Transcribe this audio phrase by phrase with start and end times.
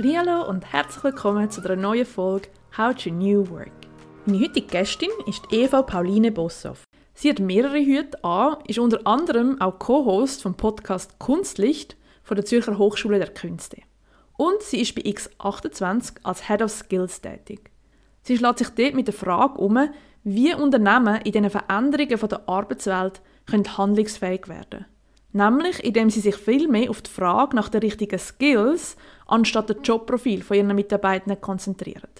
[0.00, 3.72] Hallo und herzlich willkommen zu einer neuen Folge How to New Work.
[4.26, 6.84] Meine heutige Gästin ist Eva Pauline Bossoff.
[7.14, 12.44] Sie hat mehrere Hüte an, ist unter anderem auch Co-Host vom Podcast Kunstlicht von der
[12.44, 13.78] Zürcher Hochschule der Künste.
[14.36, 17.72] Und sie ist bei X28 als Head of Skills tätig.
[18.22, 19.80] Sie schlägt sich dort mit der Frage um,
[20.22, 24.98] wie Unternehmen in diesen Veränderungen der Arbeitswelt können handlungsfähig werden können.
[25.32, 28.96] Nämlich, indem sie sich viel mehr auf die Frage nach den richtigen Skills
[29.28, 32.10] anstatt das Jobprofil von ihren Mitarbeitenden konzentrieren.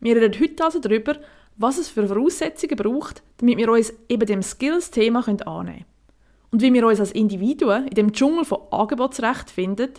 [0.00, 1.16] Wir reden heute also darüber,
[1.56, 5.84] was es für Voraussetzungen braucht, damit wir uns eben dem Skills-Thema annehmen können.
[6.50, 9.90] Und wie wir uns als Individuen in dem Dschungel von Angebotsrecht finden,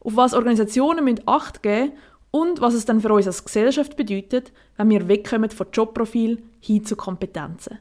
[0.00, 1.92] auf was Organisationen müssen Acht geben
[2.32, 6.84] und was es dann für uns als Gesellschaft bedeutet, wenn wir wegkommen von Jobprofil hin
[6.84, 7.78] zu Kompetenzen.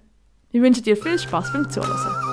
[0.51, 2.30] Wir wünschen dir viel Spaß beim Zuhören.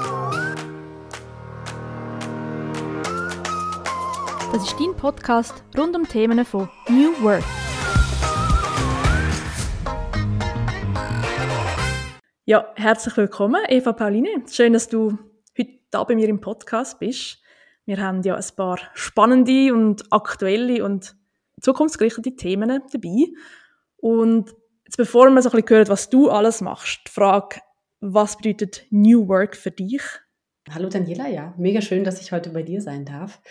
[4.51, 7.45] Das ist dein Podcast rund um Themen von New Work.
[12.47, 14.43] Ja, herzlich willkommen, Eva Pauline.
[14.51, 15.19] Schön, dass du
[15.59, 17.43] heute da bei mir im Podcast bist.
[17.85, 21.15] Wir haben ja ein paar spannende und aktuelle und
[21.61, 23.27] zukunftsgerichtete Themen dabei.
[23.99, 24.55] Und
[24.87, 27.61] jetzt bevor wir so ein bisschen hören, was du alles machst, die Frage,
[28.01, 30.03] was bedeutet New Work für dich?
[30.71, 33.43] Hallo Daniela, ja, mega schön, dass ich heute bei dir sein darf.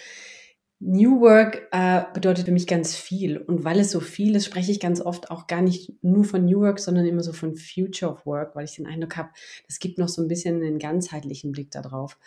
[0.79, 3.37] New Work äh, bedeutet für mich ganz viel.
[3.37, 6.45] Und weil es so viel ist, spreche ich ganz oft auch gar nicht nur von
[6.45, 9.29] New Work, sondern immer so von Future of Work, weil ich den Eindruck habe,
[9.67, 12.19] das gibt noch so ein bisschen einen ganzheitlichen Blick darauf.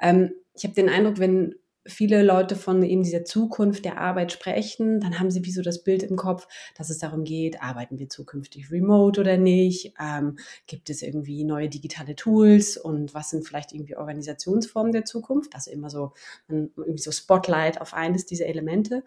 [0.00, 1.54] Ähm, ich habe den Eindruck, wenn
[1.86, 5.82] viele Leute von eben dieser Zukunft der Arbeit sprechen, dann haben sie wie so das
[5.82, 10.90] Bild im Kopf, dass es darum geht, arbeiten wir zukünftig remote oder nicht, ähm, gibt
[10.90, 15.90] es irgendwie neue digitale Tools und was sind vielleicht irgendwie Organisationsformen der Zukunft, also immer
[15.90, 16.12] so,
[16.48, 19.04] irgendwie so Spotlight auf eines dieser Elemente.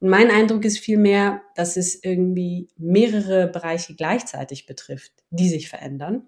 [0.00, 6.26] Und mein Eindruck ist vielmehr, dass es irgendwie mehrere Bereiche gleichzeitig betrifft, die sich verändern.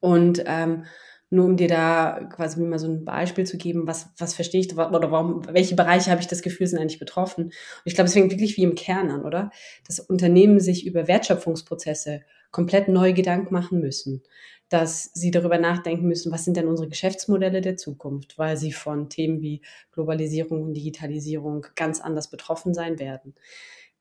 [0.00, 0.84] Und ähm,
[1.32, 4.76] nur um dir da quasi mal so ein Beispiel zu geben, was, was verstehe ich
[4.76, 7.44] oder warum, welche Bereiche habe ich das Gefühl, sind eigentlich betroffen.
[7.46, 7.52] Und
[7.84, 9.50] ich glaube, es fängt wirklich wie im Kern an, oder?
[9.86, 14.22] Dass Unternehmen sich über Wertschöpfungsprozesse komplett neu Gedanken machen müssen.
[14.68, 19.08] Dass sie darüber nachdenken müssen, was sind denn unsere Geschäftsmodelle der Zukunft, weil sie von
[19.08, 23.34] Themen wie Globalisierung und Digitalisierung ganz anders betroffen sein werden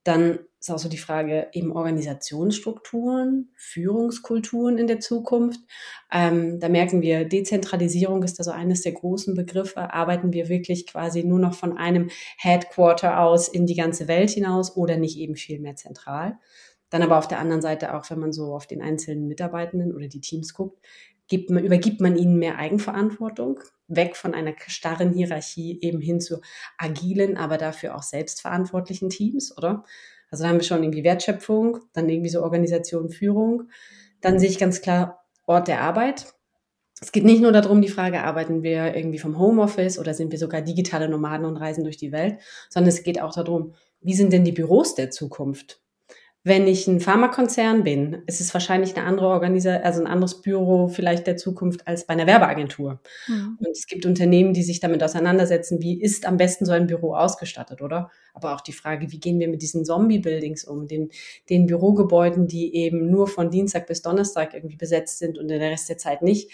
[0.03, 5.59] dann ist auch so die Frage eben Organisationsstrukturen, Führungskulturen in der Zukunft.
[6.11, 9.93] Ähm, da merken wir, Dezentralisierung ist da so eines der großen Begriffe.
[9.93, 14.75] Arbeiten wir wirklich quasi nur noch von einem Headquarter aus in die ganze Welt hinaus
[14.75, 16.37] oder nicht eben viel mehr zentral?
[16.91, 20.07] Dann aber auf der anderen Seite auch, wenn man so auf den einzelnen Mitarbeitenden oder
[20.07, 20.79] die Teams guckt,
[21.27, 23.61] gibt man, übergibt man ihnen mehr Eigenverantwortung,
[23.95, 26.41] weg von einer starren Hierarchie eben hin zu
[26.77, 29.83] agilen, aber dafür auch selbstverantwortlichen Teams, oder?
[30.29, 33.69] Also da haben wir schon irgendwie Wertschöpfung, dann irgendwie so Organisation, Führung.
[34.21, 36.33] Dann sehe ich ganz klar Ort der Arbeit.
[37.01, 40.39] Es geht nicht nur darum, die Frage, arbeiten wir irgendwie vom Homeoffice oder sind wir
[40.39, 44.31] sogar digitale Nomaden und reisen durch die Welt, sondern es geht auch darum, wie sind
[44.31, 45.81] denn die Büros der Zukunft?
[46.43, 50.87] Wenn ich ein Pharmakonzern bin, ist es wahrscheinlich eine andere Organisation, also ein anderes Büro
[50.87, 52.99] vielleicht der Zukunft als bei einer Werbeagentur.
[53.27, 53.59] Mhm.
[53.59, 57.13] Und es gibt Unternehmen, die sich damit auseinandersetzen, wie ist am besten so ein Büro
[57.13, 58.09] ausgestattet, oder?
[58.33, 61.11] Aber auch die Frage, wie gehen wir mit diesen Zombie-Buildings um, den,
[61.51, 65.89] den Bürogebäuden, die eben nur von Dienstag bis Donnerstag irgendwie besetzt sind und den Rest
[65.89, 66.49] der Zeit nicht.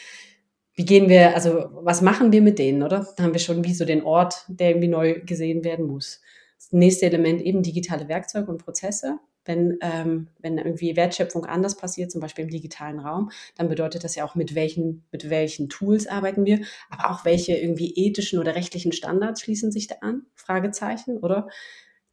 [0.75, 3.07] Wie gehen wir, also was machen wir mit denen, oder?
[3.15, 6.19] Da haben wir schon wie so den Ort, der irgendwie neu gesehen werden muss.
[6.57, 12.11] Das nächste Element eben digitale Werkzeuge und Prozesse wenn, ähm, wenn irgendwie Wertschöpfung anders passiert,
[12.11, 16.07] zum Beispiel im digitalen Raum, dann bedeutet das ja auch, mit welchen, mit welchen Tools
[16.07, 20.25] arbeiten wir, aber auch welche irgendwie ethischen oder rechtlichen Standards schließen sich da an?
[20.35, 21.47] Fragezeichen, oder?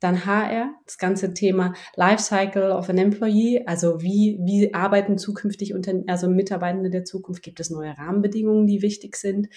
[0.01, 5.95] Dann HR, das ganze Thema Lifecycle of an Employee, also wie, wie arbeiten zukünftig unter,
[6.09, 9.49] also Mitarbeitende der Zukunft, gibt es neue Rahmenbedingungen, die wichtig sind,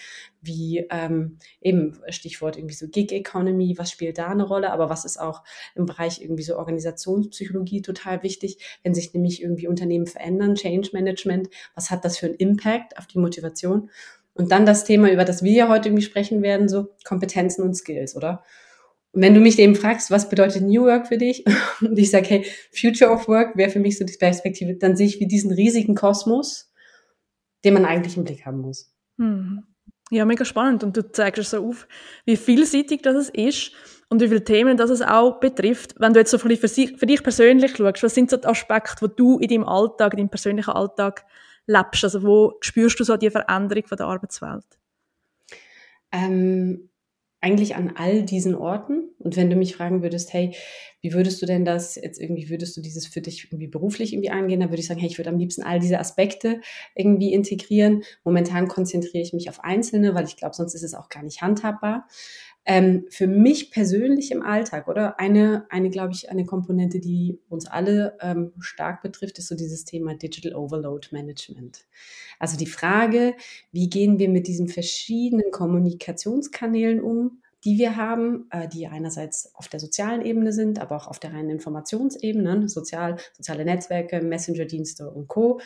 [0.42, 5.06] wie ähm, eben Stichwort irgendwie so Gig Economy, was spielt da eine Rolle, aber was
[5.06, 5.44] ist auch
[5.76, 11.50] im Bereich irgendwie so Organisationspsychologie total wichtig, wenn sich nämlich irgendwie Unternehmen verändern, Change Management,
[11.76, 13.90] was hat das für einen Impact auf die Motivation?
[14.34, 17.74] Und dann das Thema, über das wir ja heute irgendwie sprechen werden, so Kompetenzen und
[17.74, 18.44] Skills, oder?
[19.14, 21.46] Und wenn du mich eben fragst, was bedeutet New Work für dich?
[21.82, 25.08] Und ich sage, hey, Future of Work wäre für mich so die Perspektive, dann sehe
[25.08, 26.72] ich wie diesen riesigen Kosmos,
[27.64, 28.94] den man eigentlich im Blick haben muss.
[29.18, 29.64] Hm.
[30.10, 30.84] Ja, mega spannend.
[30.84, 31.88] Und du zeigst es so auf,
[32.26, 33.72] wie vielseitig das ist
[34.10, 35.96] und wie viele Themen das es auch betrifft.
[36.00, 39.16] Wenn du jetzt so für, für dich persönlich schaust, was sind so die Aspekte, die
[39.16, 41.26] du in deinem Alltag, in deinem persönlichen Alltag
[41.66, 42.04] lebst?
[42.04, 44.66] Also wo spürst du so die Veränderung von der Arbeitswelt?
[46.12, 46.90] Ähm,
[47.40, 49.10] eigentlich an all diesen Orten.
[49.20, 50.56] Und wenn du mich fragen würdest, hey,
[51.02, 54.32] wie würdest du denn das jetzt irgendwie, würdest du dieses für dich irgendwie beruflich irgendwie
[54.32, 56.62] angehen, dann würde ich sagen, hey, ich würde am liebsten all diese Aspekte
[56.96, 58.04] irgendwie integrieren.
[58.24, 61.42] Momentan konzentriere ich mich auf einzelne, weil ich glaube, sonst ist es auch gar nicht
[61.42, 62.08] handhabbar.
[62.70, 65.22] Ähm, für mich persönlich im Alltag, oder?
[65.22, 69.86] Eine, eine glaube ich, eine Komponente, die uns alle ähm, stark betrifft, ist so dieses
[69.86, 71.86] Thema Digital Overload Management.
[72.40, 73.36] Also die Frage,
[73.72, 79.70] wie gehen wir mit diesen verschiedenen Kommunikationskanälen um, die wir haben, äh, die einerseits auf
[79.70, 85.30] der sozialen Ebene sind, aber auch auf der reinen Informationsebene, sozial, soziale Netzwerke, Messenger-Dienste und
[85.30, 85.62] Co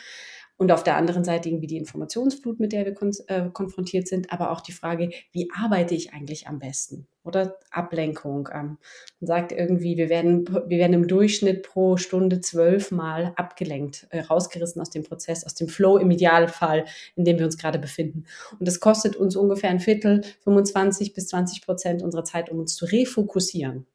[0.62, 4.32] und auf der anderen Seite irgendwie die Informationsflut, mit der wir kon äh, konfrontiert sind,
[4.32, 7.08] aber auch die Frage, wie arbeite ich eigentlich am besten?
[7.24, 8.48] Oder Ablenkung.
[8.54, 8.78] Ähm,
[9.18, 14.80] man sagt irgendwie, wir werden, wir werden im Durchschnitt pro Stunde zwölfmal abgelenkt, äh, rausgerissen
[14.80, 16.84] aus dem Prozess, aus dem Flow im Idealfall,
[17.16, 18.24] in dem wir uns gerade befinden.
[18.58, 22.76] Und das kostet uns ungefähr ein Viertel, 25 bis 20 Prozent unserer Zeit, um uns
[22.76, 23.86] zu refokussieren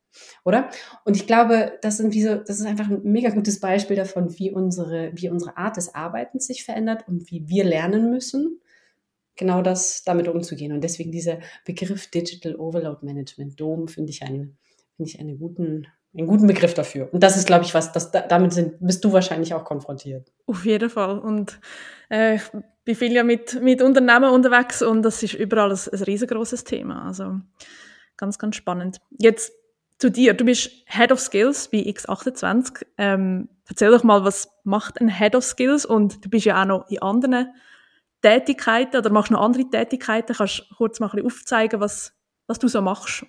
[0.44, 0.70] oder?
[1.06, 4.38] Und ich glaube, das sind wie so, das ist einfach ein mega gutes Beispiel davon,
[4.38, 8.60] wie unsere, wie unsere Art des Arbeitens sich verändert und wie wir lernen müssen,
[9.36, 10.74] genau das damit umzugehen.
[10.74, 14.58] Und deswegen dieser Begriff Digital Overload Management, DOM, finde ich einen,
[14.96, 15.88] finde ich einen guten,
[16.18, 17.10] einen guten Begriff dafür.
[17.14, 20.32] Und das ist, glaube ich, was, das, damit sind, bist du wahrscheinlich auch konfrontiert.
[20.48, 21.20] Auf jeden Fall.
[21.20, 21.60] Und
[22.10, 22.42] äh, ich
[22.84, 27.06] bin viel ja mit, mit Unternehmen unterwegs und das ist überall ein, ein riesengroßes Thema.
[27.06, 27.40] Also
[28.18, 29.00] ganz, ganz spannend.
[29.20, 29.54] Jetzt
[29.98, 30.34] zu dir.
[30.34, 32.86] Du bist Head of Skills bei X28.
[32.98, 35.86] Ähm, erzähl doch mal, was macht ein Head of Skills?
[35.86, 37.54] Und du bist ja auch noch in anderen
[38.22, 40.36] Tätigkeiten oder machst noch andere Tätigkeiten.
[40.36, 42.14] Kannst du kurz mal ein bisschen aufzeigen, was,
[42.48, 43.26] was du so machst?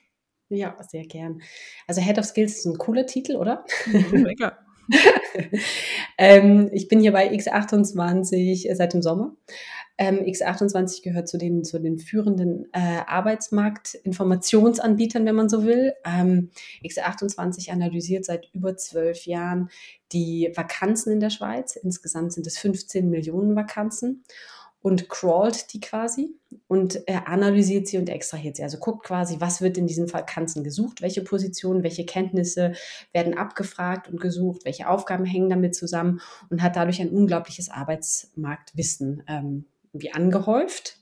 [0.50, 1.42] Ja, sehr gern.
[1.86, 3.64] Also Head of Skills ist ein cooler Titel, oder?
[4.12, 4.58] Mega.
[6.18, 9.36] ähm, ich bin hier bei X28 seit dem Sommer.
[9.98, 15.94] Ähm, X28 gehört zu den, zu den führenden äh, Arbeitsmarktinformationsanbietern, wenn man so will.
[16.04, 16.50] Ähm,
[16.84, 19.70] X28 analysiert seit über zwölf Jahren
[20.12, 21.74] die Vakanzen in der Schweiz.
[21.76, 24.24] Insgesamt sind es 15 Millionen Vakanzen
[24.80, 26.36] und crawlt die quasi
[26.68, 28.62] und er analysiert sie und extrahiert sie.
[28.62, 32.72] Also guckt quasi, was wird in diesen Vakanzen gesucht, welche Positionen, welche Kenntnisse
[33.12, 36.20] werden abgefragt und gesucht, welche Aufgaben hängen damit zusammen
[36.50, 40.98] und hat dadurch ein unglaubliches Arbeitsmarktwissen ähm, wie angehäuft.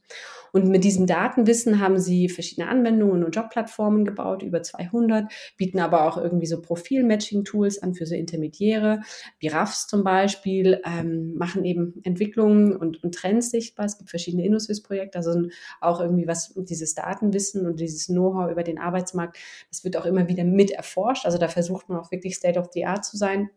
[0.56, 6.04] Und mit diesem Datenwissen haben sie verschiedene Anwendungen und Jobplattformen gebaut, über 200, bieten aber
[6.04, 9.02] auch irgendwie so Profil-Matching-Tools an für so Intermediäre,
[9.38, 13.84] wie RAFs zum Beispiel, ähm, machen eben Entwicklungen und, und Trends sichtbar.
[13.84, 15.42] Es gibt verschiedene InnoSwiss-Projekte, also
[15.82, 19.36] auch irgendwie was, dieses Datenwissen und dieses Know-how über den Arbeitsmarkt,
[19.68, 21.26] das wird auch immer wieder mit erforscht.
[21.26, 23.50] Also da versucht man auch wirklich State of the Art zu sein.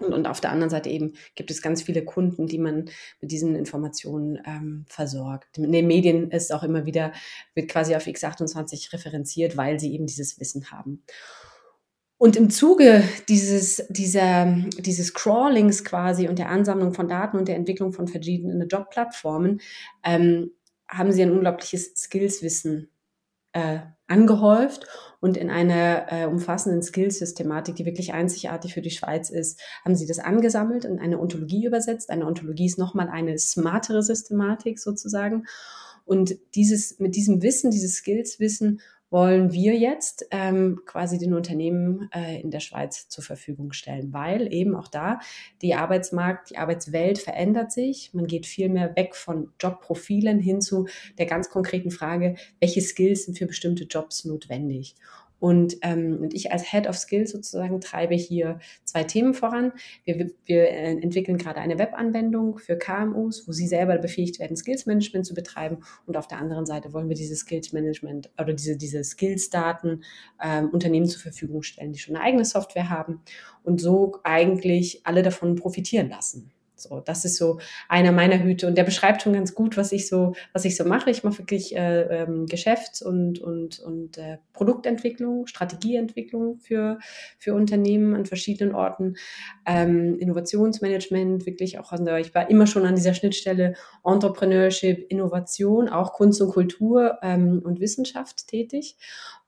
[0.00, 3.30] Und, und auf der anderen Seite eben gibt es ganz viele Kunden, die man mit
[3.30, 5.58] diesen Informationen ähm, versorgt.
[5.58, 7.12] In den Medien ist auch immer wieder,
[7.54, 11.02] wird quasi auf X28 referenziert, weil sie eben dieses Wissen haben.
[12.22, 17.56] Und im Zuge dieses, dieser, dieses Crawlings quasi und der Ansammlung von Daten und der
[17.56, 19.62] Entwicklung von verschiedenen Jobplattformen
[20.04, 20.50] ähm,
[20.86, 22.90] haben sie ein unglaubliches Skillswissen
[23.52, 24.86] äh, angehäuft
[25.20, 30.06] und in einer äh, umfassenden Skills-Systematik, die wirklich einzigartig für die Schweiz ist, haben sie
[30.06, 32.10] das angesammelt und eine Ontologie übersetzt.
[32.10, 35.46] Eine Ontologie ist nochmal eine smartere Systematik sozusagen.
[36.04, 38.80] Und dieses, mit diesem Wissen, dieses Skills-Wissen
[39.10, 44.52] wollen wir jetzt ähm, quasi den Unternehmen äh, in der Schweiz zur Verfügung stellen, weil
[44.52, 45.18] eben auch da
[45.62, 48.10] die Arbeitsmarkt, die Arbeitswelt verändert sich.
[48.14, 50.86] Man geht viel mehr weg von Jobprofilen hin zu
[51.18, 54.94] der ganz konkreten Frage, welche Skills sind für bestimmte Jobs notwendig.
[55.40, 59.72] Und, ähm, und ich als Head of Skills sozusagen treibe hier zwei Themen voran.
[60.04, 64.86] Wir, wir äh, entwickeln gerade eine Webanwendung für KMUs, wo sie selber befähigt werden, Skills
[64.86, 65.78] Management zu betreiben.
[66.06, 70.04] Und auf der anderen Seite wollen wir dieses Skills Management oder diese, diese Skills-Daten
[70.42, 73.22] ähm, Unternehmen zur Verfügung stellen, die schon eine eigene Software haben
[73.64, 76.52] und so eigentlich alle davon profitieren lassen.
[76.80, 77.58] So, das ist so
[77.88, 80.84] einer meiner Hüte und der beschreibt schon ganz gut, was ich so, was ich so
[80.84, 81.10] mache.
[81.10, 86.98] Ich mache wirklich äh, ähm, Geschäfts- und und und äh, Produktentwicklung, Strategieentwicklung für
[87.38, 89.14] für Unternehmen an verschiedenen Orten,
[89.66, 91.92] ähm, Innovationsmanagement, wirklich auch.
[91.92, 97.60] Also ich war immer schon an dieser Schnittstelle Entrepreneurship, Innovation, auch Kunst und Kultur ähm,
[97.64, 98.96] und Wissenschaft tätig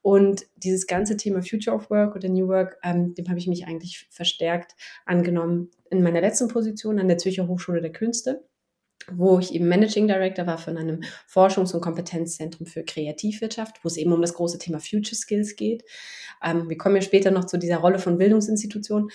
[0.02, 3.66] und dieses ganze Thema Future of Work oder New Work, ähm, dem habe ich mich
[3.66, 4.74] eigentlich verstärkt
[5.06, 8.44] angenommen in meiner letzten Position an der Zürcher Hochschule der Künste,
[9.12, 13.96] wo ich eben Managing Director war von einem Forschungs- und Kompetenzzentrum für Kreativwirtschaft, wo es
[13.96, 15.84] eben um das große Thema Future Skills geht.
[16.44, 19.08] Ähm, wir kommen ja später noch zu dieser Rolle von Bildungsinstitutionen.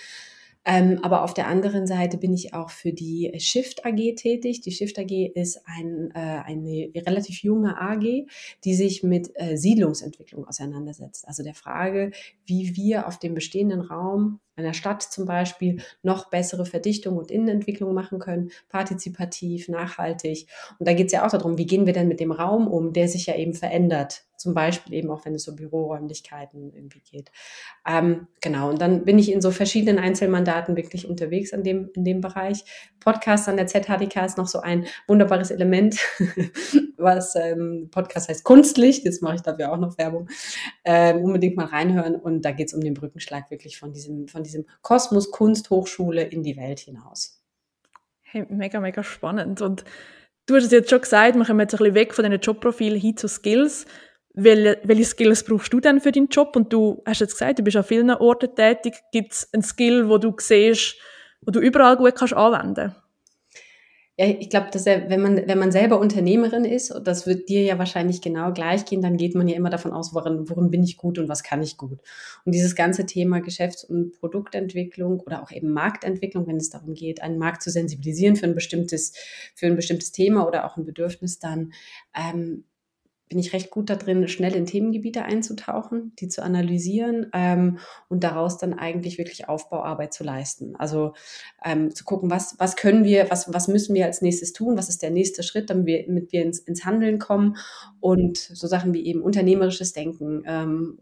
[0.70, 4.60] Ähm, aber auf der anderen Seite bin ich auch für die Shift AG tätig.
[4.60, 8.26] Die Shift AG ist ein, äh, eine relativ junge AG,
[8.64, 11.26] die sich mit äh, Siedlungsentwicklung auseinandersetzt.
[11.26, 12.10] Also der Frage,
[12.44, 17.94] wie wir auf dem bestehenden Raum einer Stadt zum Beispiel noch bessere Verdichtung und Innenentwicklung
[17.94, 20.46] machen können, partizipativ, nachhaltig.
[20.78, 22.92] Und da geht es ja auch darum, wie gehen wir denn mit dem Raum um,
[22.92, 27.30] der sich ja eben verändert zum Beispiel eben auch, wenn es um Büroräumlichkeiten irgendwie geht.
[27.86, 32.04] Ähm, genau, und dann bin ich in so verschiedenen Einzelmandaten wirklich unterwegs in dem, in
[32.04, 32.64] dem Bereich.
[33.00, 35.98] Podcast an der ZHDK ist noch so ein wunderbares Element,
[36.96, 40.28] was ähm, Podcast heißt Kunstlicht, jetzt mache ich dafür auch noch Werbung,
[40.84, 44.44] ähm, unbedingt mal reinhören und da geht es um den Brückenschlag wirklich von diesem, von
[44.48, 47.42] diesem Kosmos Kunsthochschule in die Welt hinaus.
[48.22, 49.84] Hey, mega, mega spannend und
[50.46, 52.98] Du hast es jetzt schon gesagt, wir kommen jetzt ein bisschen weg von diesen Jobprofilen
[52.98, 53.84] hin zu Skills
[54.38, 56.54] welche, welche Skills brauchst du denn für deinen Job?
[56.56, 58.94] Und du hast jetzt gesagt, du bist an vielen Orten tätig.
[59.12, 60.96] Gibt es einen Skill, wo du siehst,
[61.42, 62.94] wo du überall gut kannst anwenden
[64.20, 67.48] ja, ich glaube, dass er, wenn man, wenn man selber Unternehmerin ist, und das wird
[67.48, 70.72] dir ja wahrscheinlich genau gleich gehen, dann geht man ja immer davon aus, worin, worin
[70.72, 72.00] bin ich gut und was kann ich gut.
[72.44, 77.22] Und dieses ganze Thema Geschäfts- und Produktentwicklung oder auch eben Marktentwicklung, wenn es darum geht,
[77.22, 79.12] einen Markt zu sensibilisieren für ein bestimmtes,
[79.54, 81.72] für ein bestimmtes Thema oder auch ein Bedürfnis, dann
[82.12, 82.64] ähm,
[83.28, 88.24] bin ich recht gut da drin, schnell in Themengebiete einzutauchen, die zu analysieren ähm, und
[88.24, 90.76] daraus dann eigentlich wirklich Aufbauarbeit zu leisten.
[90.76, 91.12] Also
[91.64, 94.88] ähm, zu gucken, was, was können wir, was, was müssen wir als nächstes tun, was
[94.88, 97.56] ist der nächste Schritt, damit wir, damit wir ins, ins Handeln kommen
[98.00, 100.98] und so Sachen wie eben unternehmerisches Denken, ähm,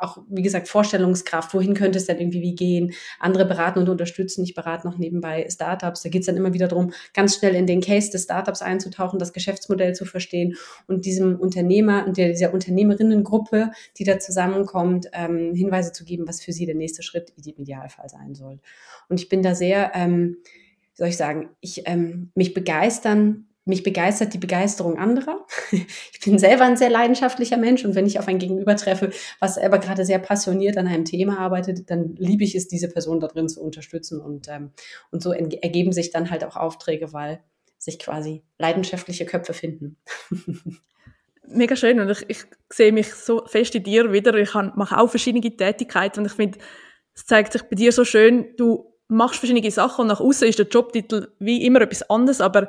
[0.00, 4.44] auch, wie gesagt, Vorstellungskraft, wohin könnte es denn irgendwie wie gehen, andere beraten und unterstützen.
[4.44, 6.02] Ich berate noch nebenbei Startups.
[6.02, 9.18] Da geht es dann immer wieder darum, ganz schnell in den Case des Startups einzutauchen,
[9.18, 15.92] das Geschäftsmodell zu verstehen und diesem Unternehmer und dieser Unternehmerinnengruppe, die da zusammenkommt, ähm, Hinweise
[15.92, 18.60] zu geben, was für sie der nächste Schritt im Idealfall sein soll.
[19.08, 23.82] Und ich bin da sehr, ähm, wie soll ich sagen, ich ähm, mich begeistern mich
[23.82, 25.44] begeistert die Begeisterung anderer.
[26.12, 29.56] Ich bin selber ein sehr leidenschaftlicher Mensch und wenn ich auf ein Gegenüber treffe, was
[29.56, 33.28] selber gerade sehr passioniert an einem Thema arbeitet, dann liebe ich es, diese Person da
[33.28, 34.72] drin zu unterstützen und, ähm,
[35.12, 37.40] und so ergeben sich dann halt auch Aufträge, weil
[37.78, 39.98] sich quasi leidenschaftliche Köpfe finden.
[41.46, 44.34] Mega schön und ich, ich sehe mich so fest in dir wieder.
[44.34, 46.58] Ich mache auch verschiedene Tätigkeiten und ich finde,
[47.14, 50.58] es zeigt sich bei dir so schön, du machst verschiedene Sachen und nach außen ist
[50.58, 52.66] der Jobtitel wie immer etwas anderes, aber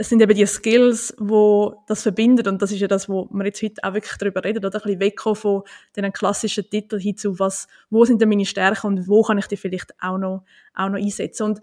[0.00, 3.46] es sind eben die Skills, wo das verbindet und das ist ja das, wo wir
[3.46, 5.62] jetzt heute auch wirklich darüber reden, oder ein bisschen wegkommen von
[5.96, 9.48] den klassischen Titeln hin zu was, wo sind denn meine Stärken und wo kann ich
[9.48, 11.60] die vielleicht auch noch, auch noch einsetzen und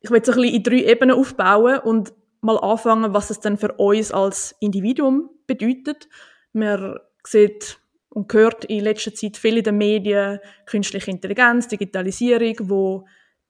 [0.00, 2.12] ich will so ein bisschen in drei Ebenen aufbauen und
[2.42, 6.08] mal anfangen, was es denn für uns als Individuum bedeutet.
[6.52, 7.78] Man sieht
[8.10, 13.06] und hört in letzter Zeit viel in den Medien künstliche Intelligenz, Digitalisierung, wo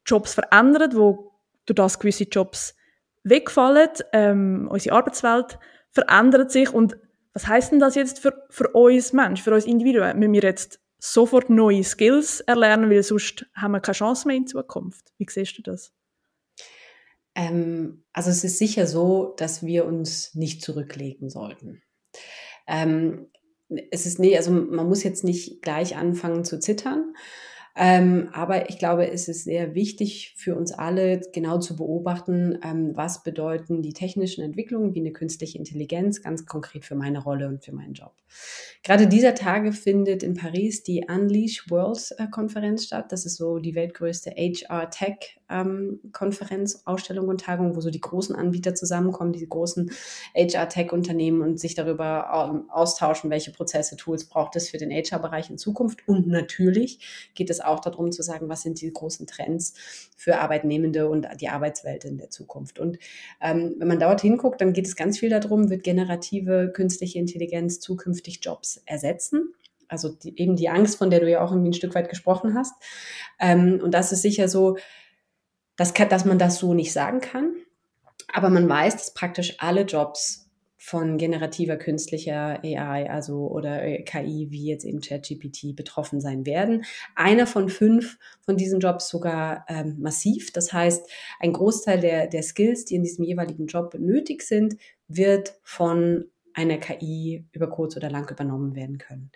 [0.06, 1.32] Jobs verändert, wo
[1.66, 2.76] durch das gewisse Jobs
[3.24, 5.58] wegfallen, ähm, unsere Arbeitswelt
[5.90, 6.96] verändert sich und
[7.34, 10.18] was heißt denn das jetzt für, für uns Menschen, für uns Individuen?
[10.18, 14.46] Müssen wir jetzt sofort neue Skills erlernen, weil sonst haben wir keine Chance mehr in
[14.46, 15.12] Zukunft?
[15.18, 15.92] Wie siehst du das?
[17.34, 21.82] Ähm, also es ist sicher so, dass wir uns nicht zurücklegen sollten.
[22.66, 23.30] Ähm,
[23.90, 27.14] es ist nee, also man muss jetzt nicht gleich anfangen zu zittern,
[27.74, 32.92] ähm, aber ich glaube, es ist sehr wichtig für uns alle, genau zu beobachten, ähm,
[32.94, 37.64] was bedeuten die technischen Entwicklungen wie eine künstliche Intelligenz ganz konkret für meine Rolle und
[37.64, 38.12] für meinen Job.
[38.82, 43.10] Gerade dieser Tage findet in Paris die Unleash World äh, Konferenz statt.
[43.10, 48.00] Das ist so die weltgrößte HR Tech ähm, Konferenz, Ausstellung und Tagung, wo so die
[48.00, 49.90] großen Anbieter zusammenkommen, die großen
[50.34, 55.58] HR-Tech-Unternehmen und sich darüber ähm, austauschen, welche Prozesse, Tools braucht es für den HR-Bereich in
[55.58, 56.06] Zukunft.
[56.08, 59.74] Und natürlich geht es auch darum zu sagen, was sind die großen Trends
[60.16, 62.78] für Arbeitnehmende und die Arbeitswelt in der Zukunft.
[62.78, 62.98] Und
[63.40, 67.80] ähm, wenn man dort hinguckt, dann geht es ganz viel darum, wird generative künstliche Intelligenz
[67.80, 69.54] zukünftig Jobs ersetzen?
[69.92, 72.54] Also die, eben die Angst, von der du ja auch irgendwie ein Stück weit gesprochen
[72.54, 72.74] hast.
[73.38, 74.78] Ähm, und das ist sicher so,
[75.76, 77.54] dass, dass man das so nicht sagen kann.
[78.32, 80.42] Aber man weiß, dass praktisch alle Jobs
[80.84, 86.84] von generativer künstlicher AI, also oder äh, KI, wie jetzt eben ChatGPT, betroffen sein werden.
[87.14, 90.50] Einer von fünf von diesen Jobs sogar ähm, massiv.
[90.52, 94.76] Das heißt, ein Großteil der, der Skills, die in diesem jeweiligen Job nötig sind,
[95.06, 99.30] wird von einer KI über kurz oder lang übernommen werden können.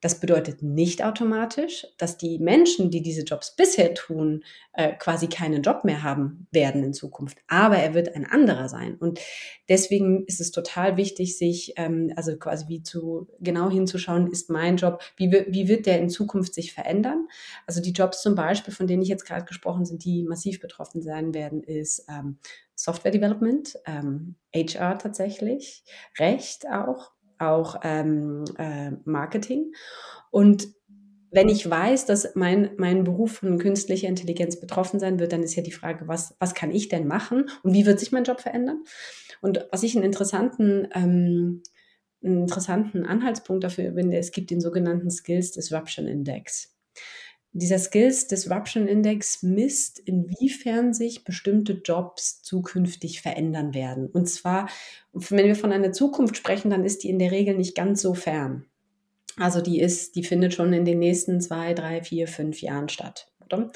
[0.00, 5.62] Das bedeutet nicht automatisch, dass die Menschen, die diese Jobs bisher tun, äh, quasi keinen
[5.62, 7.38] Job mehr haben werden in Zukunft.
[7.48, 8.96] Aber er wird ein anderer sein.
[8.96, 9.20] Und
[9.68, 14.76] deswegen ist es total wichtig, sich, ähm, also quasi wie zu genau hinzuschauen, ist mein
[14.76, 17.26] Job, wie, wie wird der in Zukunft sich verändern?
[17.66, 21.02] Also die Jobs zum Beispiel, von denen ich jetzt gerade gesprochen sind, die massiv betroffen
[21.02, 22.38] sein werden, ist ähm,
[22.74, 25.82] Software Development, ähm, HR tatsächlich,
[26.18, 29.72] Recht auch, auch ähm, äh, Marketing.
[30.30, 30.68] Und
[31.30, 35.54] wenn ich weiß, dass mein, mein Beruf von künstlicher Intelligenz betroffen sein wird, dann ist
[35.54, 38.40] ja die Frage, was, was kann ich denn machen und wie wird sich mein Job
[38.40, 38.84] verändern?
[39.42, 41.62] Und was ich einen interessanten, ähm,
[42.22, 46.74] einen interessanten Anhaltspunkt dafür finde, es gibt den sogenannten Skills Disruption Index.
[47.58, 54.08] Dieser Skills Disruption Index misst, inwiefern sich bestimmte Jobs zukünftig verändern werden.
[54.08, 54.68] Und zwar,
[55.14, 58.12] wenn wir von einer Zukunft sprechen, dann ist die in der Regel nicht ganz so
[58.12, 58.66] fern.
[59.38, 63.28] Also die ist, die findet schon in den nächsten zwei, drei, vier, fünf Jahren statt.
[63.44, 63.70] Oder?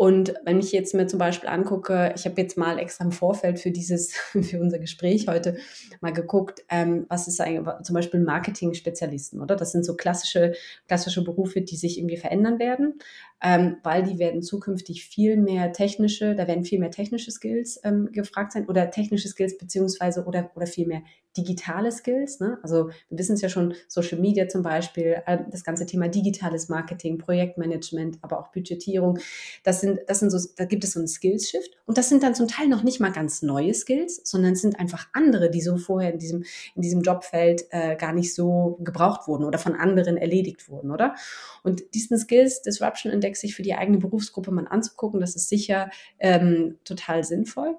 [0.00, 3.58] Und wenn ich jetzt mir zum Beispiel angucke, ich habe jetzt mal extra im Vorfeld
[3.58, 5.58] für dieses, für unser Gespräch heute
[6.00, 9.56] mal geguckt, ähm, was ist eigentlich zum Beispiel Marketing-Spezialisten, oder?
[9.56, 10.54] Das sind so klassische,
[10.88, 12.94] klassische Berufe, die sich irgendwie verändern werden
[13.42, 18.10] ähm, weil die werden zukünftig viel mehr technische, da werden viel mehr technische Skills ähm,
[18.12, 21.02] gefragt sein oder technische Skills beziehungsweise oder, oder viel mehr
[21.36, 22.40] digitale Skills.
[22.40, 22.58] Ne?
[22.62, 26.68] Also wir wissen es ja schon, Social Media zum Beispiel, äh, das ganze Thema digitales
[26.68, 29.18] Marketing, Projektmanagement, aber auch Budgetierung.
[29.62, 32.34] Das sind, das sind so, da gibt es so einen Skills-Shift und das sind dann
[32.34, 35.76] zum Teil noch nicht mal ganz neue Skills, sondern es sind einfach andere, die so
[35.76, 36.44] vorher in diesem,
[36.74, 41.14] in diesem Jobfeld äh, gar nicht so gebraucht wurden oder von anderen erledigt wurden, oder?
[41.62, 45.90] Und diesen Skills Disruption Index sich für die eigene Berufsgruppe mal anzugucken, das ist sicher
[46.18, 47.76] ähm, total sinnvoll.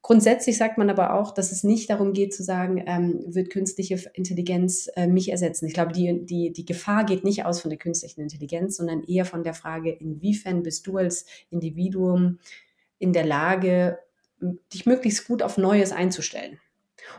[0.00, 4.00] Grundsätzlich sagt man aber auch, dass es nicht darum geht zu sagen, ähm, wird künstliche
[4.14, 5.66] Intelligenz äh, mich ersetzen.
[5.66, 9.24] Ich glaube, die, die, die Gefahr geht nicht aus von der künstlichen Intelligenz, sondern eher
[9.24, 12.38] von der Frage, inwiefern bist du als Individuum
[12.98, 13.98] in der Lage,
[14.72, 16.58] dich möglichst gut auf Neues einzustellen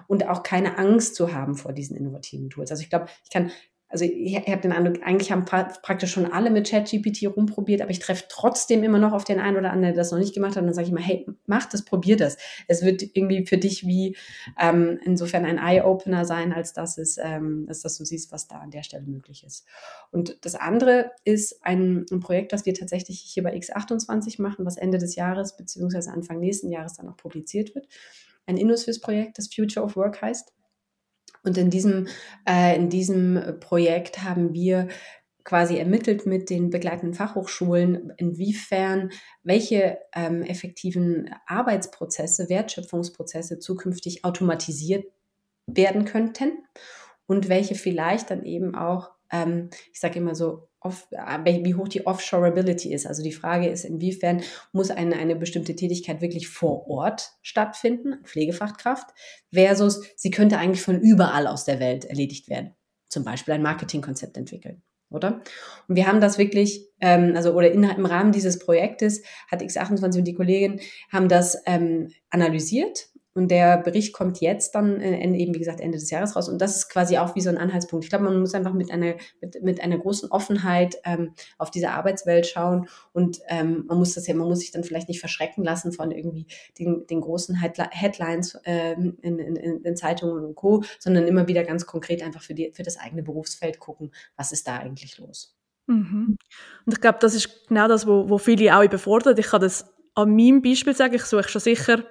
[0.08, 2.72] und auch keine Angst zu haben vor diesen innovativen Tools.
[2.72, 3.52] Also ich glaube, ich kann
[3.90, 7.82] also ich, ich habe den Eindruck, eigentlich haben pra praktisch schon alle mit ChatGPT rumprobiert,
[7.82, 10.36] aber ich treffe trotzdem immer noch auf den einen oder anderen, der das noch nicht
[10.36, 10.60] gemacht hat.
[10.60, 12.38] Und dann sage ich immer, hey, mach das, probier das.
[12.68, 14.16] Es wird irgendwie für dich wie
[14.60, 18.60] ähm, insofern ein Eye-Opener sein, als dass es, ähm, als dass du siehst, was da
[18.60, 19.66] an der Stelle möglich ist.
[20.12, 24.78] Und das andere ist ein, ein Projekt, das wir tatsächlich hier bei X28 machen, was
[24.78, 27.88] Ende des Jahres beziehungsweise Anfang nächsten Jahres dann auch publiziert wird.
[28.46, 30.54] Ein InnoSwiss-Projekt, das Future of Work heißt.
[31.44, 32.08] Und in diesem,
[32.48, 34.88] äh, in diesem Projekt haben wir
[35.44, 39.10] quasi ermittelt mit den begleitenden Fachhochschulen, inwiefern
[39.42, 45.06] welche ähm, effektiven Arbeitsprozesse, Wertschöpfungsprozesse zukünftig automatisiert
[45.66, 46.52] werden könnten
[47.26, 51.88] und welche vielleicht dann eben auch, ähm, ich sage immer so, off, äh, wie hoch
[51.88, 53.06] die Offshoreability ist.
[53.06, 59.10] Also die Frage ist, inwiefern muss eine, eine bestimmte Tätigkeit wirklich vor Ort stattfinden, Pflegefachkraft,
[59.54, 62.76] versus sie könnte eigentlich von überall aus der Welt erledigt werden.
[63.08, 65.42] Zum Beispiel ein Marketingkonzept entwickeln oder?
[65.88, 70.20] Und wir haben das wirklich, ähm, also oder in, im Rahmen dieses Projektes hat X28
[70.20, 70.80] und die Kollegin
[71.12, 75.98] haben das ähm, analysiert und der Bericht kommt jetzt dann äh, eben, wie gesagt, Ende
[75.98, 76.50] des Jahres raus.
[76.50, 78.04] Und das ist quasi auch wie so ein Anhaltspunkt.
[78.04, 81.92] Ich glaube, man muss einfach mit einer, mit, mit einer großen Offenheit ähm, auf diese
[81.92, 82.90] Arbeitswelt schauen.
[83.14, 86.12] Und ähm, man muss das ja, man muss sich dann vielleicht nicht verschrecken lassen von
[86.12, 86.48] irgendwie
[86.78, 91.86] den, den großen Headlines in, in, in, in Zeitungen und Co., sondern immer wieder ganz
[91.86, 95.56] konkret einfach für, die, für das eigene Berufsfeld gucken, was ist da eigentlich los.
[95.88, 96.36] Mhm.
[96.86, 99.40] Und ich glaube, das ist genau das, wo, wo viele auch überfordert.
[99.40, 102.04] Ich kann das an meinem Beispiel sagen, ich suche schon sicher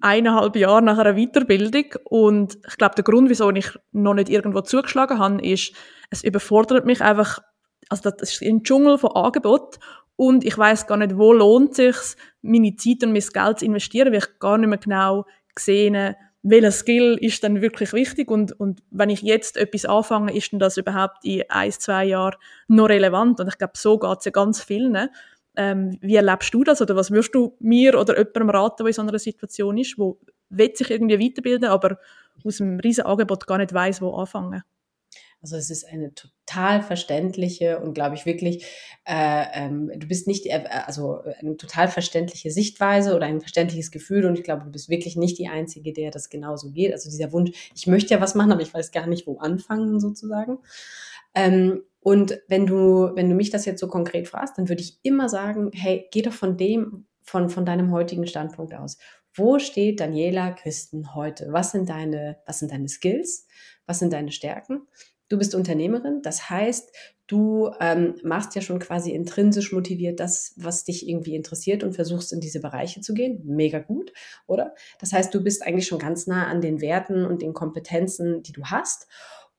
[0.00, 1.86] eineinhalb Jahre nach einer Weiterbildung.
[2.04, 5.72] Und ich glaube, der Grund, wieso ich noch nicht irgendwo zugeschlagen habe, ist,
[6.10, 7.40] es überfordert mich einfach,
[7.88, 9.78] also das ist ein Dschungel von Angebot.
[10.16, 11.96] Und ich weiß gar nicht, wo lohnt sich
[12.42, 15.24] meine Zeit und mein Geld zu investieren, weil ich gar nicht mehr genau
[15.58, 18.30] sehe, welcher Skill ist dann wirklich wichtig.
[18.30, 22.36] Und, und wenn ich jetzt etwas anfange, ist denn das überhaupt in ein, zwei Jahren
[22.68, 23.40] noch relevant?
[23.40, 25.08] Und ich glaube, so geht es ja ganz vielen.
[25.56, 28.92] Ähm, wie erlebst du das oder was würdest du mir oder jemandem raten, der in
[28.92, 31.98] so einer Situation ist, wo will sich irgendwie weiterbilden, aber
[32.44, 34.62] aus einem riesen Angebot gar nicht weiß, wo anfangen?
[35.42, 38.66] Also es ist eine total verständliche und glaube ich wirklich,
[39.06, 44.26] äh, ähm, du bist nicht, äh, also eine total verständliche Sichtweise oder ein verständliches Gefühl
[44.26, 46.92] und ich glaube, du bist wirklich nicht die Einzige, der das genauso geht.
[46.92, 49.98] Also dieser Wunsch, ich möchte ja was machen, aber ich weiß gar nicht, wo anfangen
[49.98, 50.58] sozusagen.
[51.34, 54.98] Ähm, und wenn du, wenn du mich das jetzt so konkret fragst, dann würde ich
[55.02, 58.98] immer sagen, hey, geh doch von dem, von, von deinem heutigen Standpunkt aus.
[59.34, 61.52] Wo steht Daniela Christen heute?
[61.52, 63.46] Was sind deine, was sind deine Skills?
[63.86, 64.86] Was sind deine Stärken?
[65.30, 66.92] du bist Unternehmerin, das heißt,
[67.26, 72.32] du ähm, machst ja schon quasi intrinsisch motiviert das, was dich irgendwie interessiert und versuchst
[72.32, 73.40] in diese Bereiche zu gehen.
[73.44, 74.12] Mega gut,
[74.46, 74.74] oder?
[74.98, 78.52] Das heißt, du bist eigentlich schon ganz nah an den Werten und den Kompetenzen, die
[78.52, 79.06] du hast.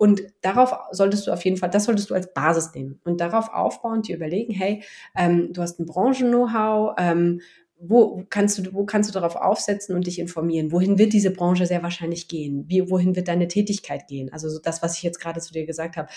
[0.01, 3.53] Und darauf solltest du auf jeden Fall, das solltest du als Basis nehmen und darauf
[3.53, 4.83] aufbauend dir überlegen, hey,
[5.15, 7.41] ähm, du hast ein Branchen-Know-how, ähm,
[7.77, 10.71] wo kannst du, wo kannst du darauf aufsetzen und dich informieren?
[10.71, 12.65] Wohin wird diese Branche sehr wahrscheinlich gehen?
[12.67, 14.33] Wie, wohin wird deine Tätigkeit gehen?
[14.33, 16.09] Also so das, was ich jetzt gerade zu dir gesagt habe.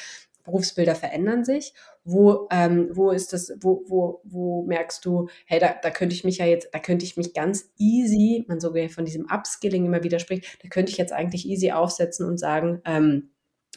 [0.44, 1.75] Berufsbilder verändern sich.
[2.05, 6.25] Wo, ähm, wo ist das, wo, wo, wo merkst du, hey, da, da könnte ich
[6.25, 10.03] mich ja jetzt, da könnte ich mich ganz easy, man sogar von diesem Upskilling immer
[10.03, 13.29] wieder spricht, da könnte ich jetzt eigentlich easy aufsetzen und sagen, ähm,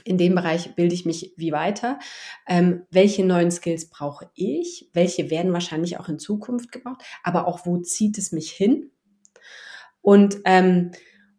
[0.06, 2.00] in dem Bereich bilde ich mich wie weiter.
[2.48, 4.90] Ähm, welche neuen Skills brauche ich?
[4.94, 7.02] Welche werden wahrscheinlich auch in Zukunft gebraucht?
[7.24, 8.92] Aber auch, wo zieht es mich hin?
[10.02, 10.92] Und ähm,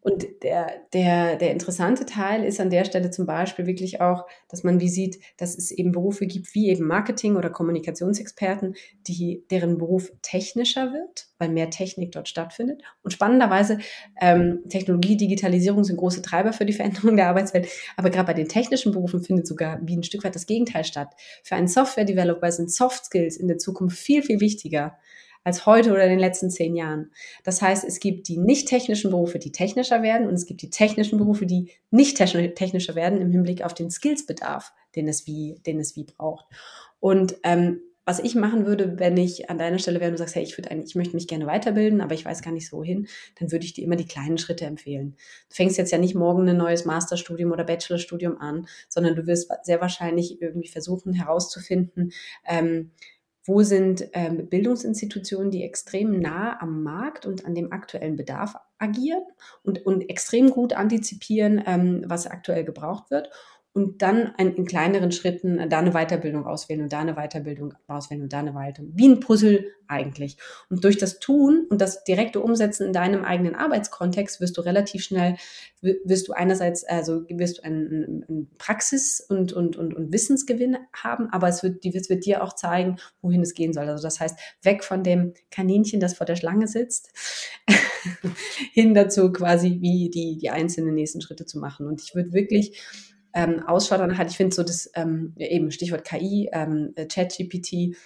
[0.08, 4.64] und der, der, der interessante Teil ist an der Stelle zum Beispiel wirklich auch, dass
[4.64, 8.74] man wie sieht, dass es eben Berufe gibt, wie eben Marketing- oder Kommunikationsexperten,
[9.06, 12.82] die, deren Beruf technischer wird, weil mehr Technik dort stattfindet.
[13.02, 13.78] Und spannenderweise,
[14.20, 17.68] ähm, Technologie, Digitalisierung sind große Treiber für die Veränderung der Arbeitswelt.
[17.96, 21.14] Aber gerade bei den technischen Berufen findet sogar wie ein Stück weit das Gegenteil statt.
[21.42, 24.96] Für einen Software-Developer sind Soft Skills in der Zukunft viel, viel wichtiger
[25.44, 27.12] als heute oder in den letzten zehn Jahren.
[27.44, 30.70] Das heißt, es gibt die nicht technischen Berufe, die technischer werden und es gibt die
[30.70, 35.80] technischen Berufe, die nicht technischer werden im Hinblick auf den Skillsbedarf, den es wie, den
[35.80, 36.46] es wie braucht.
[37.00, 40.34] Und ähm, was ich machen würde, wenn ich an deiner Stelle wäre und du sagst,
[40.34, 43.06] hey, ich, würde ich möchte mich gerne weiterbilden, aber ich weiß gar nicht so wohin,
[43.38, 45.14] dann würde ich dir immer die kleinen Schritte empfehlen.
[45.50, 49.52] Du fängst jetzt ja nicht morgen ein neues Masterstudium oder Bachelorstudium an, sondern du wirst
[49.62, 52.12] sehr wahrscheinlich irgendwie versuchen herauszufinden,
[52.46, 52.92] ähm,
[53.48, 59.22] wo sind ähm, Bildungsinstitutionen, die extrem nah am Markt und an dem aktuellen Bedarf agieren
[59.62, 63.30] und, und extrem gut antizipieren, ähm, was aktuell gebraucht wird
[63.72, 68.22] und dann ein, in kleineren Schritten da eine Weiterbildung auswählen und da eine Weiterbildung auswählen
[68.22, 68.98] und da eine Weiterbildung.
[68.98, 70.36] Wie ein Puzzle eigentlich.
[70.68, 75.02] Und durch das Tun und das direkte Umsetzen in deinem eigenen Arbeitskontext wirst du relativ
[75.02, 75.36] schnell,
[75.80, 81.28] wirst du einerseits, also wirst du einen, einen Praxis- und, und, und, und Wissensgewinn haben,
[81.30, 83.88] aber es wird, es wird dir auch zeigen, wohin es gehen soll.
[83.88, 87.10] Also das heißt, weg von dem Kaninchen, das vor der Schlange sitzt,
[88.72, 91.86] hin dazu quasi, wie die, die einzelnen nächsten Schritte zu machen.
[91.86, 92.82] Und ich würde wirklich
[93.34, 94.30] ähm, Ausschau danach hat.
[94.30, 97.96] Ich finde so das ähm, eben Stichwort KI, ähm, äh, ChatGPT.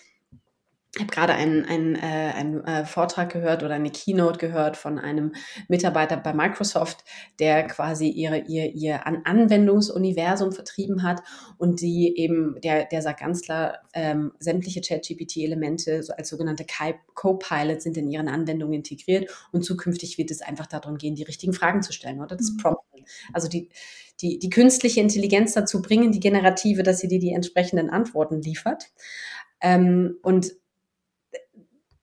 [0.94, 2.00] Ich habe gerade einen, einen, äh,
[2.35, 5.32] einen äh, Vortrag gehört oder eine Keynote gehört von einem
[5.66, 7.04] Mitarbeiter bei Microsoft,
[7.38, 11.22] der quasi ihre, ihr, ihr An Anwendungsuniversum vertrieben hat
[11.56, 16.66] und die eben, der, der sagt ganz klar, ähm, sämtliche ChatGPT-Elemente so als sogenannte
[17.14, 21.54] Co-Pilot sind in ihren Anwendungen integriert und zukünftig wird es einfach darum gehen, die richtigen
[21.54, 22.56] Fragen zu stellen oder das mhm.
[22.58, 23.06] Prompten.
[23.32, 23.70] Also die,
[24.20, 28.90] die, die künstliche Intelligenz dazu bringen, die generative, dass sie dir die entsprechenden Antworten liefert.
[29.61, 30.53] Ähm, und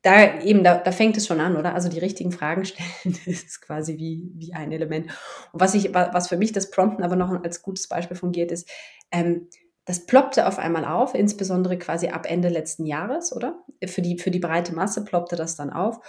[0.02, 1.74] da eben, da, da fängt es schon an, oder?
[1.76, 5.12] Also die richtigen Fragen stellen, das ist quasi wie, wie ein Element.
[5.52, 8.70] Und was ich, was für mich das Prompten aber noch als gutes Beispiel fungiert, ist,
[9.12, 9.48] ähm,
[9.86, 13.64] das ploppte auf einmal auf, insbesondere quasi ab Ende letzten Jahres, oder?
[13.84, 16.00] Für die, für die breite Masse ploppte das dann auf.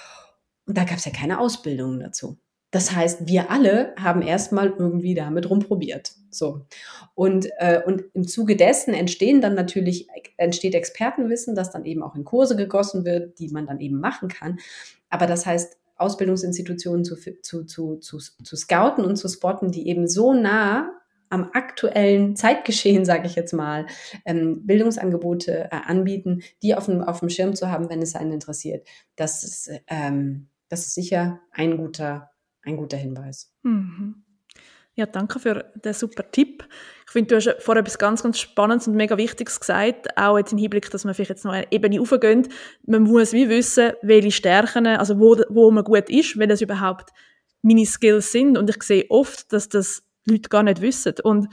[0.67, 2.39] Und da gab es ja keine Ausbildungen dazu.
[2.71, 6.13] Das heißt, wir alle haben erstmal irgendwie damit rumprobiert.
[6.31, 6.67] So.
[7.15, 12.15] Und, äh, und im Zuge dessen entstehen dann natürlich, entsteht Expertenwissen, das dann eben auch
[12.15, 14.59] in Kurse gegossen wird, die man dann eben machen kann.
[15.09, 20.09] Aber das heißt, Ausbildungsinstitutionen zu, zu, zu, zu, zu scouten und zu spotten, die eben
[20.09, 20.93] so nah
[21.29, 23.87] am aktuellen Zeitgeschehen, sage ich jetzt mal,
[24.25, 28.33] ähm, Bildungsangebote äh, anbieten, die auf dem, auf dem Schirm zu haben, wenn es einen
[28.33, 28.87] interessiert.
[29.17, 32.31] Das ist, ähm, das ist sicher ein guter
[32.71, 33.53] ein guter Hinweis.
[33.63, 34.25] Mhm.
[34.95, 36.65] Ja, danke für den super Tipp.
[37.07, 40.53] Ich finde, du hast vorher etwas ganz, ganz Spannendes und mega Wichtiges gesagt, auch jetzt
[40.53, 42.49] im Hinblick, dass man vielleicht jetzt noch eine Ebene aufgehen.
[42.87, 47.11] Man muss wie wissen, welche Stärken, also wo, wo man gut ist, weil das überhaupt
[47.63, 48.59] meine Skills sind.
[48.59, 51.15] Und ich sehe oft, dass das Leute gar nicht wissen.
[51.23, 51.49] Und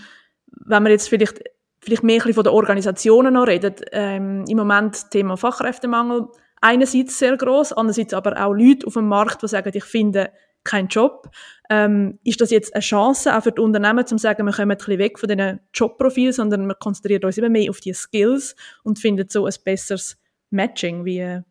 [0.65, 1.41] wenn man jetzt vielleicht,
[1.80, 6.27] vielleicht mehr von den Organisationen noch redet, ähm, im Moment Thema Fachkräftemangel,
[6.62, 10.32] einerseits sehr groß, andererseits aber auch Leute auf dem Markt, die sagen, ich finde
[10.67, 11.30] keinen Job.
[11.69, 14.77] Ähm, ist das jetzt eine Chance auch für die Unternehmen, zu sagen, wir kommen ein
[14.77, 18.99] bisschen weg von diesen Jobprofilen, sondern wir konzentrieren uns immer mehr auf die Skills und
[18.99, 20.17] finden so ein besseres
[20.49, 21.06] Matching?
[21.06, 21.41] Wie,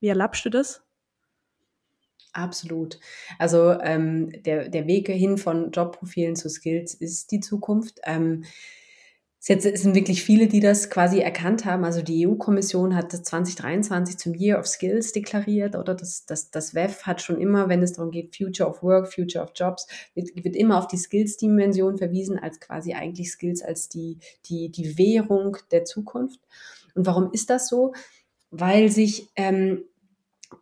[0.00, 0.82] wie erlebst du das?
[2.32, 2.98] Absolut.
[3.38, 8.00] Also ähm, der, der Weg hin von Jobprofilen zu Skills ist die Zukunft.
[8.04, 8.44] Ähm,
[9.46, 11.84] Jetzt sind wirklich viele, die das quasi erkannt haben.
[11.84, 16.74] Also die EU-Kommission hat das 2023 zum Year of Skills deklariert oder das, das, das
[16.74, 20.30] WEF hat schon immer, wenn es darum geht, Future of Work, Future of Jobs, wird,
[20.34, 25.58] wird immer auf die Skills-Dimension verwiesen, als quasi eigentlich Skills als die, die, die Währung
[25.70, 26.40] der Zukunft.
[26.94, 27.92] Und warum ist das so?
[28.50, 29.84] Weil sich ähm,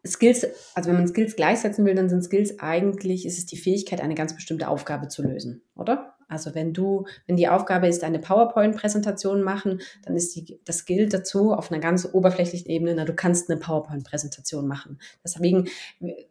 [0.05, 4.01] Skills, also wenn man Skills gleichsetzen will, dann sind Skills eigentlich, ist es die Fähigkeit,
[4.01, 6.12] eine ganz bestimmte Aufgabe zu lösen, oder?
[6.33, 11.09] Also wenn du, wenn die Aufgabe ist, eine PowerPoint-Präsentation machen, dann ist die, das Skill
[11.09, 14.99] dazu auf einer ganz oberflächlichen Ebene, na, du kannst eine PowerPoint-Präsentation machen.
[15.23, 15.69] Deswegen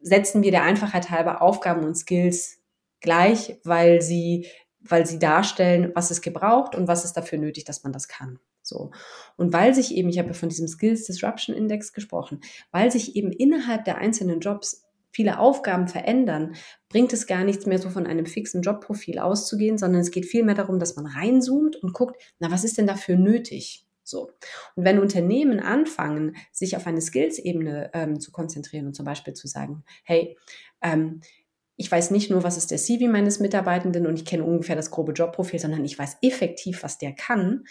[0.01, 2.59] setzen wir der Einfachheit halber Aufgaben und Skills
[2.99, 4.47] gleich, weil sie,
[4.79, 8.39] weil sie darstellen, was es gebraucht und was ist dafür nötig, dass man das kann.
[8.61, 8.91] So.
[9.37, 13.15] Und weil sich eben, ich habe ja von diesem Skills Disruption Index gesprochen, weil sich
[13.15, 16.55] eben innerhalb der einzelnen Jobs viele Aufgaben verändern,
[16.89, 20.55] bringt es gar nichts mehr so von einem fixen Jobprofil auszugehen, sondern es geht vielmehr
[20.55, 23.85] darum, dass man reinzoomt und guckt, na, was ist denn dafür nötig?
[24.03, 24.31] So.
[24.75, 29.47] Und wenn Unternehmen anfangen, sich auf eine Skills-Ebene ähm, zu konzentrieren und zum Beispiel zu
[29.47, 30.37] sagen, hey,
[30.81, 31.21] ähm,
[31.77, 34.91] ich weiß nicht nur, was ist der CV meines Mitarbeitenden und ich kenne ungefähr das
[34.91, 37.63] grobe Jobprofil, sondern ich weiß effektiv, was der kann,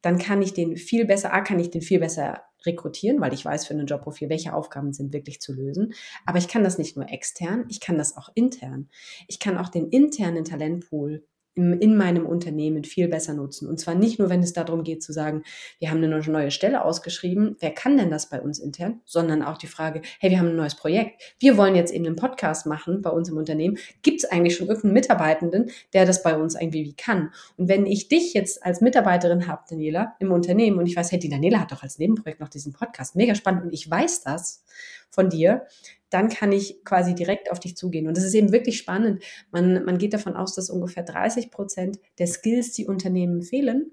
[0.00, 3.44] dann kann ich den viel besser, A, kann ich den viel besser rekrutieren, weil ich
[3.44, 5.94] weiß für ein Jobprofil, welche Aufgaben sind wirklich zu lösen.
[6.26, 8.88] Aber ich kann das nicht nur extern, ich kann das auch intern.
[9.26, 11.24] Ich kann auch den internen Talentpool
[11.58, 13.68] in meinem Unternehmen viel besser nutzen.
[13.68, 15.42] Und zwar nicht nur, wenn es darum geht zu sagen,
[15.78, 19.58] wir haben eine neue Stelle ausgeschrieben, wer kann denn das bei uns intern, sondern auch
[19.58, 23.02] die Frage, hey, wir haben ein neues Projekt, wir wollen jetzt eben einen Podcast machen
[23.02, 23.78] bei uns im Unternehmen.
[24.02, 27.32] Gibt es eigentlich schon irgendeinen Mitarbeitenden, der das bei uns irgendwie wie kann?
[27.56, 31.18] Und wenn ich dich jetzt als Mitarbeiterin habe, Daniela, im Unternehmen und ich weiß, hey,
[31.18, 34.64] die Daniela hat doch als Nebenprojekt noch diesen Podcast, mega spannend und ich weiß das
[35.10, 35.66] von dir,
[36.10, 38.06] dann kann ich quasi direkt auf dich zugehen.
[38.06, 39.22] Und das ist eben wirklich spannend.
[39.50, 43.92] Man, man geht davon aus, dass ungefähr 30 Prozent der Skills, die Unternehmen fehlen,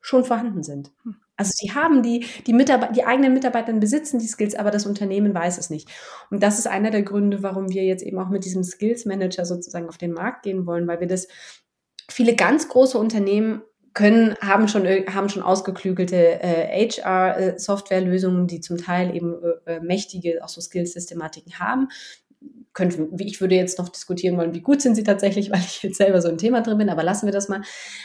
[0.00, 0.92] schon vorhanden sind.
[1.02, 1.16] Hm.
[1.36, 5.34] Also sie haben die, die, Mitarbeiter, die eigenen Mitarbeiter besitzen die Skills, aber das Unternehmen
[5.34, 5.88] weiß es nicht.
[6.30, 9.44] Und das ist einer der Gründe, warum wir jetzt eben auch mit diesem Skills Manager
[9.44, 11.28] sozusagen auf den Markt gehen wollen, weil wir das
[12.08, 13.62] viele ganz große Unternehmen
[13.96, 20.48] können, haben schon, haben schon ausgeklügelte äh, HR-Softwarelösungen, die zum Teil eben äh, mächtige auch
[20.48, 21.88] so Skills-Systematiken haben
[22.76, 25.96] könnte, ich würde jetzt noch diskutieren wollen, wie gut sind sie tatsächlich, weil ich jetzt
[25.96, 27.62] selber so ein Thema drin bin, aber lassen wir das mal.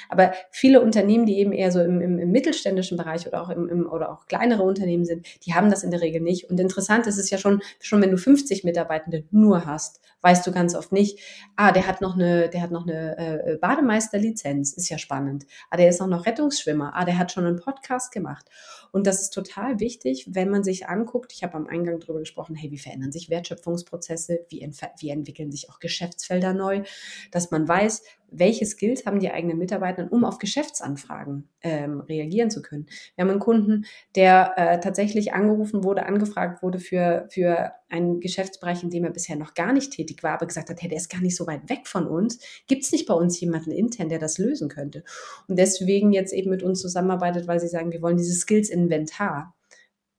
[0.09, 3.67] Aber viele Unternehmen, die eben eher so im, im, im mittelständischen Bereich oder auch im,
[3.69, 6.49] im, oder auch kleinere Unternehmen sind, die haben das in der Regel nicht.
[6.49, 10.51] Und interessant ist es ja schon, schon wenn du 50 Mitarbeitende nur hast, weißt du
[10.51, 11.19] ganz oft nicht,
[11.55, 15.45] ah, der hat noch eine, der hat noch eine äh, Bademeisterlizenz, ist ja spannend.
[15.69, 16.93] Ah, der ist auch noch Rettungsschwimmer.
[16.95, 18.45] Ah, der hat schon einen Podcast gemacht.
[18.91, 22.55] Und das ist total wichtig, wenn man sich anguckt, ich habe am Eingang darüber gesprochen,
[22.55, 24.60] hey, wie verändern sich Wertschöpfungsprozesse, wie,
[24.99, 26.83] wie entwickeln sich auch Geschäftsfelder neu,
[27.31, 32.61] dass man weiß, welche Skills haben die eigenen Mitarbeiter, um auf Geschäftsanfragen ähm, reagieren zu
[32.61, 32.87] können.
[33.15, 38.83] Wir haben einen Kunden, der äh, tatsächlich angerufen wurde, angefragt wurde für, für einen Geschäftsbereich,
[38.83, 41.11] in dem er bisher noch gar nicht tätig war, aber gesagt hat, hey, der ist
[41.11, 42.39] gar nicht so weit weg von uns.
[42.67, 45.03] Gibt es nicht bei uns jemanden intern, der das lösen könnte?
[45.47, 49.53] Und deswegen jetzt eben mit uns zusammenarbeitet, weil sie sagen, wir wollen dieses Skills-Inventar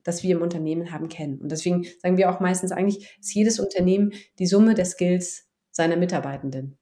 [0.04, 1.40] das wir im Unternehmen haben, kennen.
[1.40, 5.96] Und deswegen sagen wir auch meistens eigentlich, ist jedes Unternehmen die Summe der Skills seiner
[5.96, 6.78] Mitarbeitenden.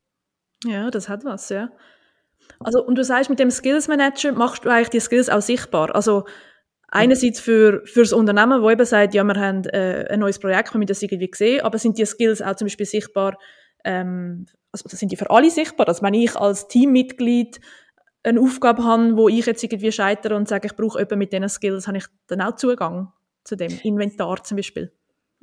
[0.64, 1.70] Ja, das hat was, ja.
[2.59, 5.94] Also, und du sagst, mit dem Skills Manager machst du eigentlich die Skills auch sichtbar.
[5.94, 6.24] Also,
[6.88, 10.74] einerseits für, für das Unternehmen, wo eben sagt, ja, wir haben äh, ein neues Projekt,
[10.74, 13.38] wir müssen das irgendwie sehen, aber sind die Skills auch zum Beispiel sichtbar,
[13.85, 15.88] ähm, also sind die für alle sichtbar?
[15.88, 17.61] Also, wenn ich als Teammitglied
[18.22, 21.48] eine Aufgabe habe, wo ich jetzt irgendwie scheitere und sage, ich brauche jemanden mit diesen
[21.48, 23.12] Skills, habe ich dann auch Zugang
[23.44, 24.92] zu dem Inventar zum Beispiel?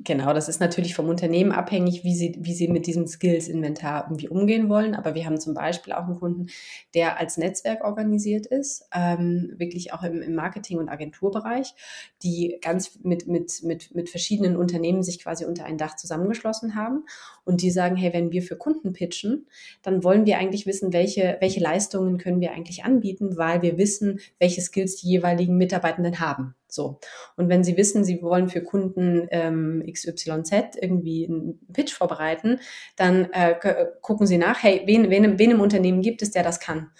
[0.00, 4.28] Genau, das ist natürlich vom Unternehmen abhängig, wie sie, wie sie mit diesem Skills-Inventar irgendwie
[4.28, 4.94] umgehen wollen.
[4.94, 6.46] Aber wir haben zum Beispiel auch einen Kunden,
[6.94, 11.74] der als Netzwerk organisiert ist, ähm, wirklich auch im, im Marketing- und Agenturbereich,
[12.22, 17.04] die ganz mit, mit, mit, mit verschiedenen Unternehmen sich quasi unter ein Dach zusammengeschlossen haben.
[17.44, 19.48] Und die sagen, hey, wenn wir für Kunden pitchen,
[19.82, 24.20] dann wollen wir eigentlich wissen, welche, welche Leistungen können wir eigentlich anbieten, weil wir wissen,
[24.38, 26.54] welche Skills die jeweiligen Mitarbeitenden haben.
[26.70, 27.00] So.
[27.36, 32.60] Und wenn Sie wissen, Sie wollen für Kunden ähm, XYZ irgendwie einen Pitch vorbereiten,
[32.96, 33.54] dann äh,
[34.02, 36.90] gucken Sie nach, hey, wen, wen, wen im Unternehmen gibt es, der das kann?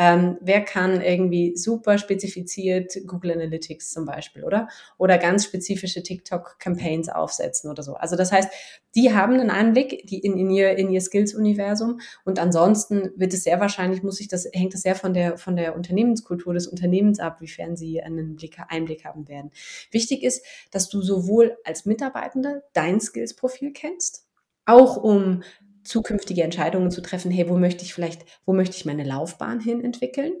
[0.00, 4.68] Ähm, wer kann irgendwie super spezifiziert Google Analytics zum Beispiel, oder?
[4.96, 7.94] Oder ganz spezifische TikTok-Campaigns aufsetzen oder so.
[7.94, 8.48] Also das heißt,
[8.94, 13.42] die haben einen Einblick die in, in ihr, in ihr Skills-Universum und ansonsten wird es
[13.42, 17.18] sehr wahrscheinlich, muss ich das, hängt das sehr von der, von der Unternehmenskultur des Unternehmens
[17.18, 19.50] ab, wiefern sie einen Blick, Einblick haben werden.
[19.90, 24.28] Wichtig ist, dass du sowohl als Mitarbeitender dein Skills-Profil kennst,
[24.64, 25.42] auch um
[25.84, 29.82] zukünftige Entscheidungen zu treffen, hey, wo möchte ich vielleicht, wo möchte ich meine Laufbahn hin
[29.82, 30.32] entwickeln?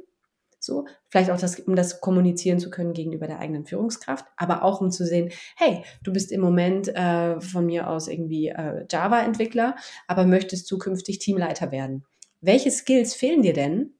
[0.60, 4.80] So, vielleicht auch das, um das kommunizieren zu können gegenüber der eigenen Führungskraft, aber auch
[4.80, 9.76] um zu sehen, hey, du bist im Moment äh, von mir aus irgendwie äh, Java-Entwickler,
[10.08, 12.04] aber möchtest zukünftig Teamleiter werden.
[12.40, 13.94] Welche Skills fehlen dir denn,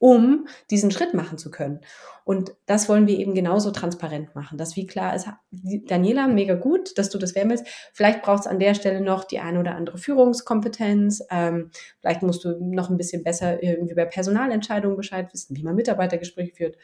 [0.00, 1.80] um diesen Schritt machen zu können.
[2.24, 6.96] Und das wollen wir eben genauso transparent machen, dass wie klar ist, Daniela, mega gut,
[6.96, 7.66] dass du das werden willst.
[7.92, 11.22] Vielleicht braucht es an der Stelle noch die eine oder andere Führungskompetenz.
[11.30, 15.76] Ähm, vielleicht musst du noch ein bisschen besser irgendwie bei Personalentscheidungen Bescheid wissen, wie man
[15.76, 16.76] Mitarbeitergespräche führt.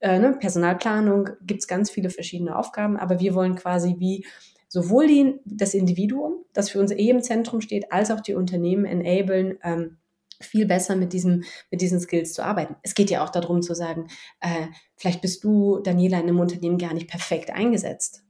[0.00, 0.36] Äh, ne?
[0.40, 4.26] Personalplanung gibt es ganz viele verschiedene Aufgaben, aber wir wollen quasi wie
[4.66, 8.86] sowohl die, das Individuum, das für uns eh im Zentrum steht, als auch die Unternehmen
[8.86, 9.98] enablen, ähm,
[10.40, 12.76] viel besser mit diesem, mit diesen Skills zu arbeiten.
[12.82, 14.08] Es geht ja auch darum zu sagen,
[14.40, 18.24] äh, vielleicht bist du, Daniela, in einem Unternehmen gar nicht perfekt eingesetzt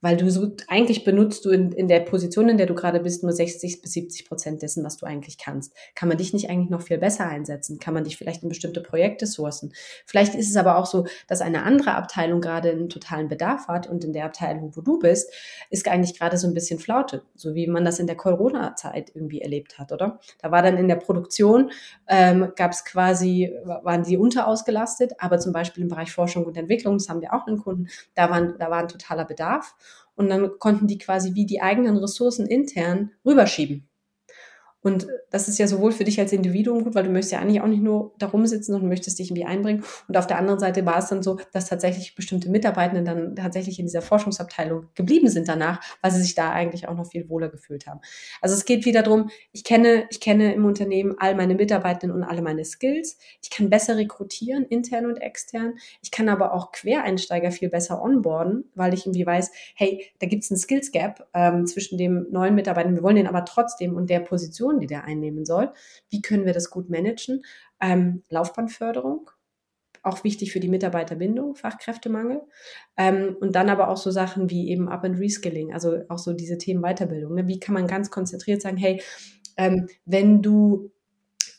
[0.00, 3.22] weil du so, eigentlich benutzt du in, in der Position, in der du gerade bist,
[3.22, 5.74] nur 60 bis 70 Prozent dessen, was du eigentlich kannst.
[5.94, 7.78] Kann man dich nicht eigentlich noch viel besser einsetzen?
[7.78, 9.72] Kann man dich vielleicht in bestimmte Projekte sourcen?
[10.06, 13.88] Vielleicht ist es aber auch so, dass eine andere Abteilung gerade einen totalen Bedarf hat
[13.88, 15.32] und in der Abteilung, wo du bist,
[15.70, 19.40] ist eigentlich gerade so ein bisschen Flaute, so wie man das in der Corona-Zeit irgendwie
[19.40, 20.20] erlebt hat, oder?
[20.40, 21.72] Da war dann in der Produktion,
[22.06, 26.98] ähm, gab es quasi, waren die unterausgelastet, aber zum Beispiel im Bereich Forschung und Entwicklung,
[26.98, 29.74] das haben wir auch einen Kunden, da, waren, da war ein totaler Bedarf.
[30.18, 33.88] Und dann konnten die quasi wie die eigenen Ressourcen intern rüberschieben.
[34.80, 37.60] Und das ist ja sowohl für dich als Individuum gut, weil du möchtest ja eigentlich
[37.60, 39.82] auch nicht nur da rumsitzen, sondern möchtest dich irgendwie einbringen.
[40.06, 43.78] Und auf der anderen Seite war es dann so, dass tatsächlich bestimmte Mitarbeitenden dann tatsächlich
[43.78, 47.48] in dieser Forschungsabteilung geblieben sind danach, weil sie sich da eigentlich auch noch viel wohler
[47.48, 48.00] gefühlt haben.
[48.40, 52.22] Also es geht wieder darum, ich kenne, ich kenne im Unternehmen all meine Mitarbeitenden und
[52.22, 53.18] alle meine Skills.
[53.42, 55.74] Ich kann besser rekrutieren, intern und extern.
[56.02, 60.44] Ich kann aber auch Quereinsteiger viel besser onboarden, weil ich irgendwie weiß, hey, da gibt
[60.44, 64.08] es einen Skills Gap ähm, zwischen dem neuen Mitarbeiter, wir wollen den aber trotzdem und
[64.08, 65.72] der Position Position, die der einnehmen soll.
[66.10, 67.42] Wie können wir das gut managen?
[67.80, 69.30] Ähm, Laufbahnförderung,
[70.02, 72.42] auch wichtig für die Mitarbeiterbindung, Fachkräftemangel.
[72.96, 76.32] Ähm, und dann aber auch so Sachen wie eben Up- and Reskilling, also auch so
[76.32, 77.34] diese Themen Weiterbildung.
[77.34, 77.46] Ne?
[77.46, 79.02] Wie kann man ganz konzentriert sagen, hey,
[79.56, 80.90] ähm, wenn du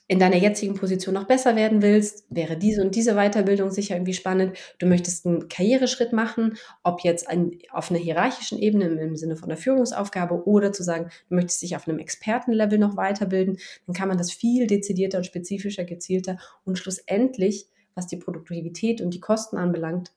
[0.10, 4.16] in deiner jetzigen Position noch besser werden willst, wäre diese und diese Weiterbildung sicher irgendwie
[4.16, 4.58] spannend.
[4.80, 9.50] Du möchtest einen Karriereschritt machen, ob jetzt ein, auf einer hierarchischen Ebene im, Sinne von
[9.50, 14.08] der Führungsaufgabe oder zu sagen, du möchtest dich auf einem Expertenlevel noch weiterbilden, dann kann
[14.08, 19.58] man das viel dezidierter und spezifischer, gezielter und schlussendlich, was die Produktivität und die Kosten
[19.58, 20.12] anbelangt,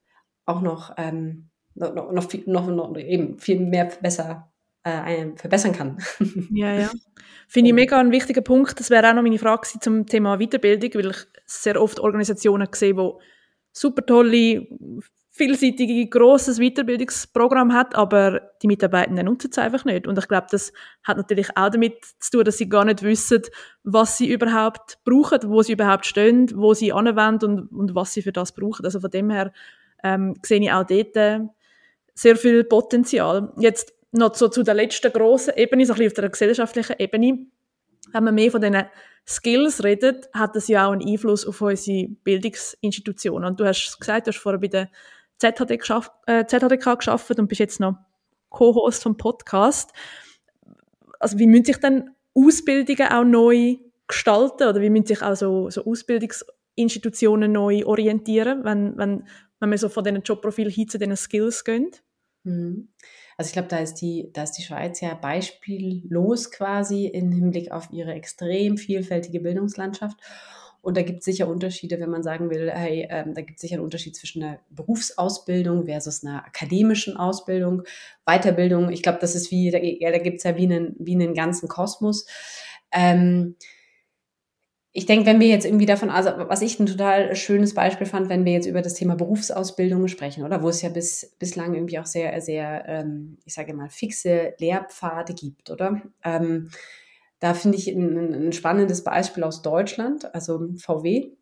[0.46, 4.51] auch noch, ähm, noch, noch, noch, noch eben viel mehr besser
[4.84, 5.98] äh, verbessern kann.
[6.52, 6.90] ja, ja.
[7.48, 8.78] Finde ich mega ein wichtiger Punkt.
[8.80, 12.94] Das wäre auch noch meine Frage zum Thema Weiterbildung, weil ich sehr oft Organisationen sehe,
[12.94, 13.10] die
[13.72, 14.66] super tolle,
[15.30, 20.06] vielseitige, grosses Weiterbildungsprogramm hat, aber die Mitarbeitenden nutzen es einfach nicht.
[20.06, 20.72] Und ich glaube, das
[21.04, 23.42] hat natürlich auch damit zu tun, dass sie gar nicht wissen,
[23.82, 28.20] was sie überhaupt brauchen, wo sie überhaupt stehen, wo sie anwenden und, und was sie
[28.20, 28.84] für das brauchen.
[28.84, 29.52] Also von dem her
[30.04, 31.40] ähm, sehe ich auch dort äh,
[32.14, 33.54] sehr viel Potenzial.
[33.56, 37.46] Jetzt noch so zu der letzten grossen Ebene, so ein bisschen auf der gesellschaftlichen Ebene,
[38.12, 38.84] wenn man mehr von diesen
[39.26, 43.48] Skills redet, hat das ja auch einen Einfluss auf unsere Bildungsinstitutionen.
[43.48, 44.90] Und du hast gesagt, du hast vorher bei der
[45.38, 47.96] ZHD geschafft, äh, ZHDK geschafft und bist jetzt noch
[48.50, 49.92] Co-Host vom Podcast.
[51.18, 53.76] Also wie müssen sich denn Ausbildungen auch neu
[54.08, 59.26] gestalten oder wie müssen sich auch so, Ausbildungsinstitutionen neu orientieren, wenn, wenn,
[59.60, 62.02] wenn man so von diesen Jobprofilen hin zu diesen Skills geht?
[62.44, 62.88] Mhm.
[63.42, 67.72] Also ich glaube, da ist die, da ist die Schweiz ja beispiellos quasi im Hinblick
[67.72, 70.16] auf ihre extrem vielfältige Bildungslandschaft.
[70.80, 73.62] Und da gibt es sicher Unterschiede, wenn man sagen will, hey, ähm, da gibt es
[73.62, 77.82] sicher einen Unterschied zwischen einer Berufsausbildung versus einer akademischen Ausbildung,
[78.26, 78.92] Weiterbildung.
[78.92, 81.34] Ich glaube, das ist wie, da, ja, da gibt es ja wie einen, wie einen
[81.34, 82.26] ganzen Kosmos.
[82.92, 83.56] Ähm,
[84.94, 88.28] ich denke, wenn wir jetzt irgendwie davon, also was ich ein total schönes Beispiel fand,
[88.28, 91.98] wenn wir jetzt über das Thema Berufsausbildung sprechen, oder wo es ja bis, bislang irgendwie
[91.98, 96.02] auch sehr, sehr, ähm, ich sage mal, fixe Lehrpfade gibt, oder?
[96.22, 96.68] Ähm,
[97.40, 101.32] da finde ich ein, ein, spannendes Beispiel aus Deutschland, also VW,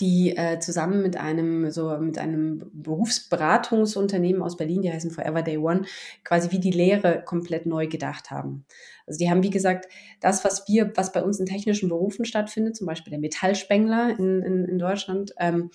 [0.00, 5.58] die äh, zusammen mit einem so mit einem Berufsberatungsunternehmen aus Berlin, die heißen Forever Day
[5.58, 5.82] One,
[6.24, 8.64] quasi wie die Lehre komplett neu gedacht haben.
[9.06, 9.88] Also die haben, wie gesagt,
[10.20, 14.42] das, was wir, was bei uns in technischen Berufen stattfindet, zum Beispiel der Metallspengler in,
[14.42, 15.70] in, in Deutschland, ähm,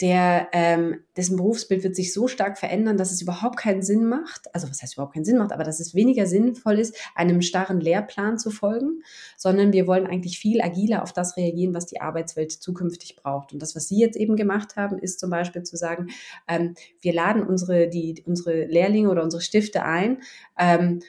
[0.00, 4.54] der, ähm, dessen Berufsbild wird sich so stark verändern, dass es überhaupt keinen Sinn macht,
[4.54, 7.80] also was heißt überhaupt keinen Sinn macht, aber dass es weniger sinnvoll ist, einem starren
[7.80, 9.02] Lehrplan zu folgen,
[9.36, 13.52] sondern wir wollen eigentlich viel agiler auf das reagieren, was die Arbeitswelt zukünftig braucht.
[13.52, 16.08] Und das, was Sie jetzt eben gemacht haben, ist zum Beispiel zu sagen,
[16.48, 20.22] ähm, wir laden unsere, die, unsere Lehrlinge oder unsere Stifte ein,
[20.58, 21.00] ähm,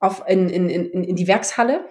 [0.00, 1.84] auf, in, in, in, in die Werkshalle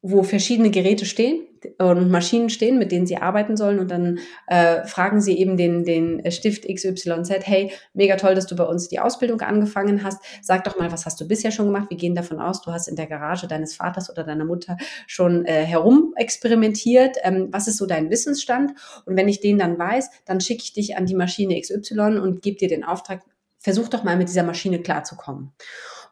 [0.00, 1.47] wo verschiedene Geräte stehen
[1.78, 3.78] und Maschinen stehen, mit denen sie arbeiten sollen.
[3.78, 8.56] Und dann äh, fragen sie eben den, den Stift XYZ, hey, mega toll, dass du
[8.56, 10.22] bei uns die Ausbildung angefangen hast.
[10.42, 11.90] Sag doch mal, was hast du bisher schon gemacht?
[11.90, 14.76] Wir gehen davon aus, du hast in der Garage deines Vaters oder deiner Mutter
[15.06, 17.16] schon äh, herum experimentiert.
[17.22, 18.72] Ähm, was ist so dein Wissensstand?
[19.06, 22.42] Und wenn ich den dann weiß, dann schicke ich dich an die Maschine XY und
[22.42, 23.22] gebe dir den Auftrag,
[23.58, 25.52] versuch doch mal mit dieser Maschine klarzukommen.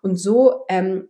[0.03, 1.07] Und so ähm,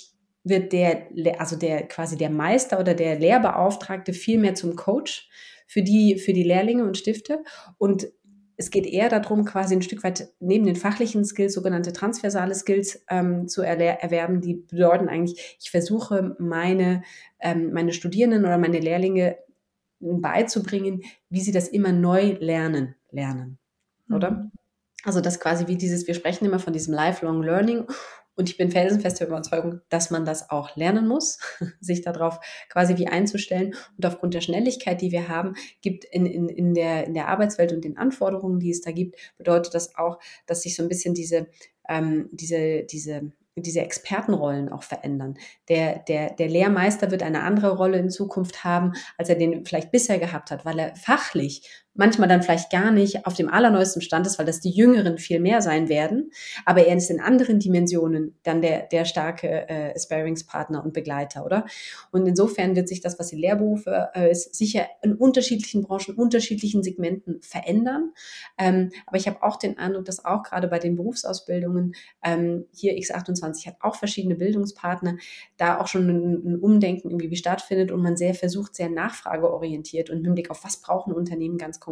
[0.48, 5.28] wird der, also der quasi der Meister oder der Lehrbeauftragte viel mehr zum Coach
[5.66, 7.42] für die, für die Lehrlinge und Stifte.
[7.78, 8.08] Und
[8.56, 13.04] es geht eher darum, quasi ein Stück weit neben den fachlichen Skills sogenannte transversale Skills
[13.10, 14.40] ähm, zu erwerben.
[14.40, 17.02] Die bedeuten eigentlich, ich versuche meine,
[17.40, 19.36] ähm, meine Studierenden oder meine Lehrlinge
[19.98, 23.58] beizubringen, wie sie das immer neu lernen, lernen.
[24.10, 24.30] Oder?
[24.30, 24.52] Mhm.
[25.02, 27.86] Also das quasi wie dieses, wir sprechen immer von diesem Lifelong Learning
[28.36, 31.38] und ich bin felsenfest der Überzeugung, dass man das auch lernen muss,
[31.80, 33.74] sich darauf quasi wie einzustellen.
[33.96, 37.72] Und aufgrund der Schnelligkeit, die wir haben, gibt in, in, in, der, in der Arbeitswelt
[37.72, 41.14] und den Anforderungen, die es da gibt, bedeutet das auch, dass sich so ein bisschen
[41.14, 41.48] diese,
[41.88, 45.38] ähm, diese, diese diese Expertenrollen auch verändern.
[45.70, 49.90] Der, der, der Lehrmeister wird eine andere Rolle in Zukunft haben, als er den vielleicht
[49.90, 54.26] bisher gehabt hat, weil er fachlich manchmal dann vielleicht gar nicht auf dem allerneuesten Stand
[54.26, 56.30] ist, weil das die Jüngeren viel mehr sein werden.
[56.64, 61.64] Aber er ist in anderen Dimensionen dann der, der starke äh, Sparingspartner und Begleiter, oder?
[62.12, 66.82] Und insofern wird sich das, was die Lehrberufe äh, ist, sicher in unterschiedlichen Branchen, unterschiedlichen
[66.82, 68.12] Segmenten verändern.
[68.58, 72.94] Ähm, aber ich habe auch den Eindruck, dass auch gerade bei den Berufsausbildungen ähm, hier
[72.94, 75.16] X28 hat auch verschiedene Bildungspartner,
[75.56, 80.24] da auch schon ein, ein Umdenken irgendwie stattfindet und man sehr versucht, sehr nachfrageorientiert und
[80.24, 81.85] im Blick auf was brauchen Unternehmen ganz konkret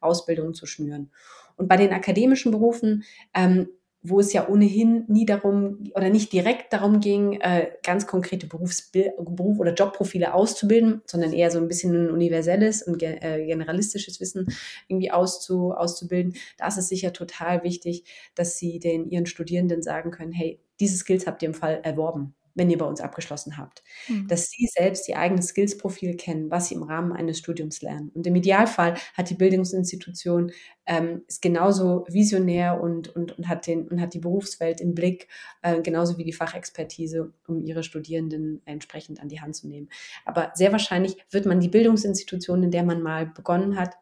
[0.00, 1.10] Ausbildungen zu schnüren.
[1.56, 3.04] Und bei den akademischen Berufen,
[3.34, 3.68] ähm,
[4.04, 9.12] wo es ja ohnehin nie darum oder nicht direkt darum ging, äh, ganz konkrete Berufsbild,
[9.16, 14.52] Beruf- oder Jobprofile auszubilden, sondern eher so ein bisschen ein universelles und äh, generalistisches Wissen
[14.88, 16.34] irgendwie auszu auszubilden.
[16.58, 18.04] Da ist es sicher total wichtig,
[18.34, 22.34] dass Sie den Ihren Studierenden sagen können, hey, diese Skills habt ihr im Fall erworben
[22.54, 23.82] wenn ihr bei uns abgeschlossen habt.
[24.08, 24.28] Mhm.
[24.28, 28.10] Dass sie selbst ihr eigenes Skillsprofil kennen, was sie im Rahmen eines Studiums lernen.
[28.14, 30.52] Und im Idealfall hat die Bildungsinstitution
[30.84, 35.28] ähm, ist genauso visionär und, und, und, hat den, und hat die Berufswelt im Blick,
[35.62, 39.88] äh, genauso wie die Fachexpertise, um ihre Studierenden entsprechend an die Hand zu nehmen.
[40.24, 43.94] Aber sehr wahrscheinlich wird man die Bildungsinstitution, in der man mal begonnen hat,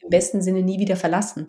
[0.00, 1.48] im besten Sinne nie wieder verlassen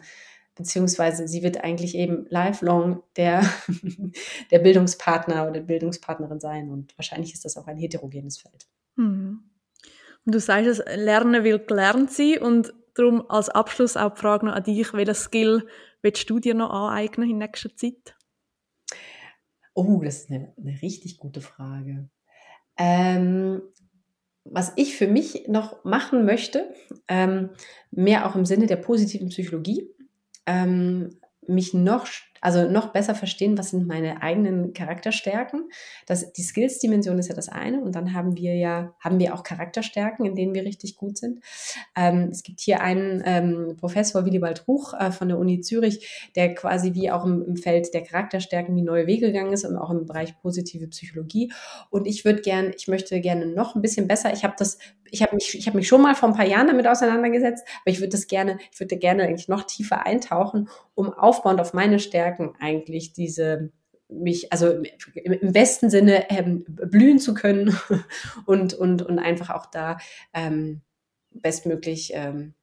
[0.55, 3.43] beziehungsweise sie wird eigentlich eben lifelong der,
[4.51, 8.67] der Bildungspartner oder Bildungspartnerin sein und wahrscheinlich ist das auch ein heterogenes Feld.
[8.95, 9.43] Mhm.
[10.25, 14.45] Und du sagst, es Lernen will gelernt sein und darum als Abschluss auch die Frage
[14.45, 15.67] noch an dich, welchen Skill
[16.01, 18.15] willst du dir noch aneignen in nächster Zeit?
[19.73, 22.09] Oh, das ist eine, eine richtig gute Frage.
[22.77, 23.61] Ähm,
[24.45, 26.73] was ich für mich noch machen möchte,
[27.07, 27.51] ähm,
[27.91, 29.89] mehr auch im Sinne der positiven Psychologie,
[30.45, 32.07] ähm, mich noch
[32.43, 35.69] also noch besser verstehen, was sind meine eigenen Charakterstärken.
[36.05, 39.43] Das, die Skills-Dimension ist ja das eine und dann haben wir ja, haben wir auch
[39.43, 41.39] Charakterstärken, in denen wir richtig gut sind.
[41.95, 46.53] Ähm, es gibt hier einen ähm, Professor, Willibald Ruch äh, von der Uni Zürich, der
[46.53, 49.89] quasi wie auch im, im, Feld der Charakterstärken wie neue Wege gegangen ist und auch
[49.89, 51.53] im Bereich positive Psychologie.
[51.89, 54.79] Und ich würde gerne, ich möchte gerne noch ein bisschen besser, ich habe das
[55.13, 57.99] ich habe mich, ich mich schon mal vor ein paar Jahren damit auseinandergesetzt, aber ich
[57.99, 62.32] würde das gerne, ich würde gerne eigentlich noch tiefer eintauchen, um aufbauend auf meine Stärken
[62.59, 63.71] eigentlich diese
[64.09, 64.81] mich, also
[65.15, 67.75] im besten Sinne ähm, blühen zu können
[68.45, 69.97] und, und, und einfach auch da
[70.33, 70.81] ähm,
[71.31, 72.53] bestmöglich ähm,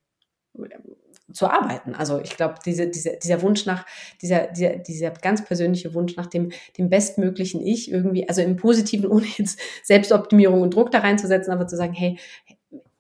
[1.33, 1.95] zu arbeiten.
[1.95, 3.87] Also ich glaube, diese, diese, dieser Wunsch nach,
[4.21, 9.07] dieser, dieser, dieser ganz persönliche Wunsch nach dem, dem bestmöglichen Ich irgendwie, also im Positiven,
[9.11, 12.19] ohne jetzt Selbstoptimierung und Druck da reinzusetzen, aber zu sagen, hey,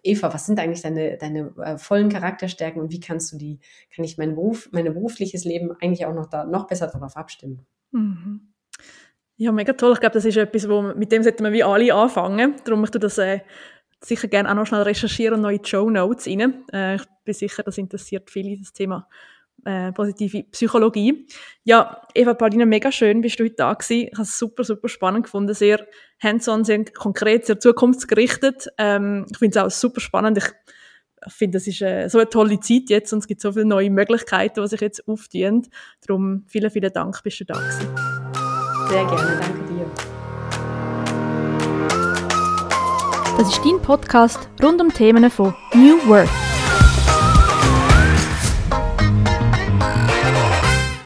[0.02, 3.58] Eva, was sind eigentlich deine, deine äh, vollen Charakterstärken und wie kannst du die,
[3.94, 7.66] kann ich mein Beruf, mein berufliches Leben eigentlich auch noch da noch besser darauf abstimmen?
[7.92, 8.52] Mhm.
[9.36, 9.94] Ja, mega toll.
[9.94, 12.56] Ich glaube, das ist etwas, wo, mit dem sollten wir wie alle anfangen.
[12.64, 13.40] Darum möchte ich das äh,
[14.00, 16.64] sicher gerne auch noch schnell recherchieren und neue Show Notes rein.
[16.72, 19.08] Äh, ich bin sicher, das interessiert viele, das Thema
[19.64, 21.26] äh, positive Psychologie.
[21.64, 24.08] Ja, Eva Paulina, mega schön, bist du heute da gewesen.
[24.08, 25.86] Ich habe es super, super spannend gefunden, sehr
[26.22, 28.68] hands-on, sehr konkret, sehr zukunftsgerichtet.
[28.78, 30.38] Ähm, ich finde es auch super spannend.
[30.38, 33.66] Ich finde, es ist äh, so eine tolle Zeit jetzt und es gibt so viele
[33.66, 35.68] neue Möglichkeiten, die sich jetzt auftun.
[36.06, 37.88] Darum vielen, vielen Dank, bist du da gewesen.
[38.88, 39.90] Sehr gerne, danke dir.
[43.38, 46.49] Das ist dein Podcast rund um Themen von New Work.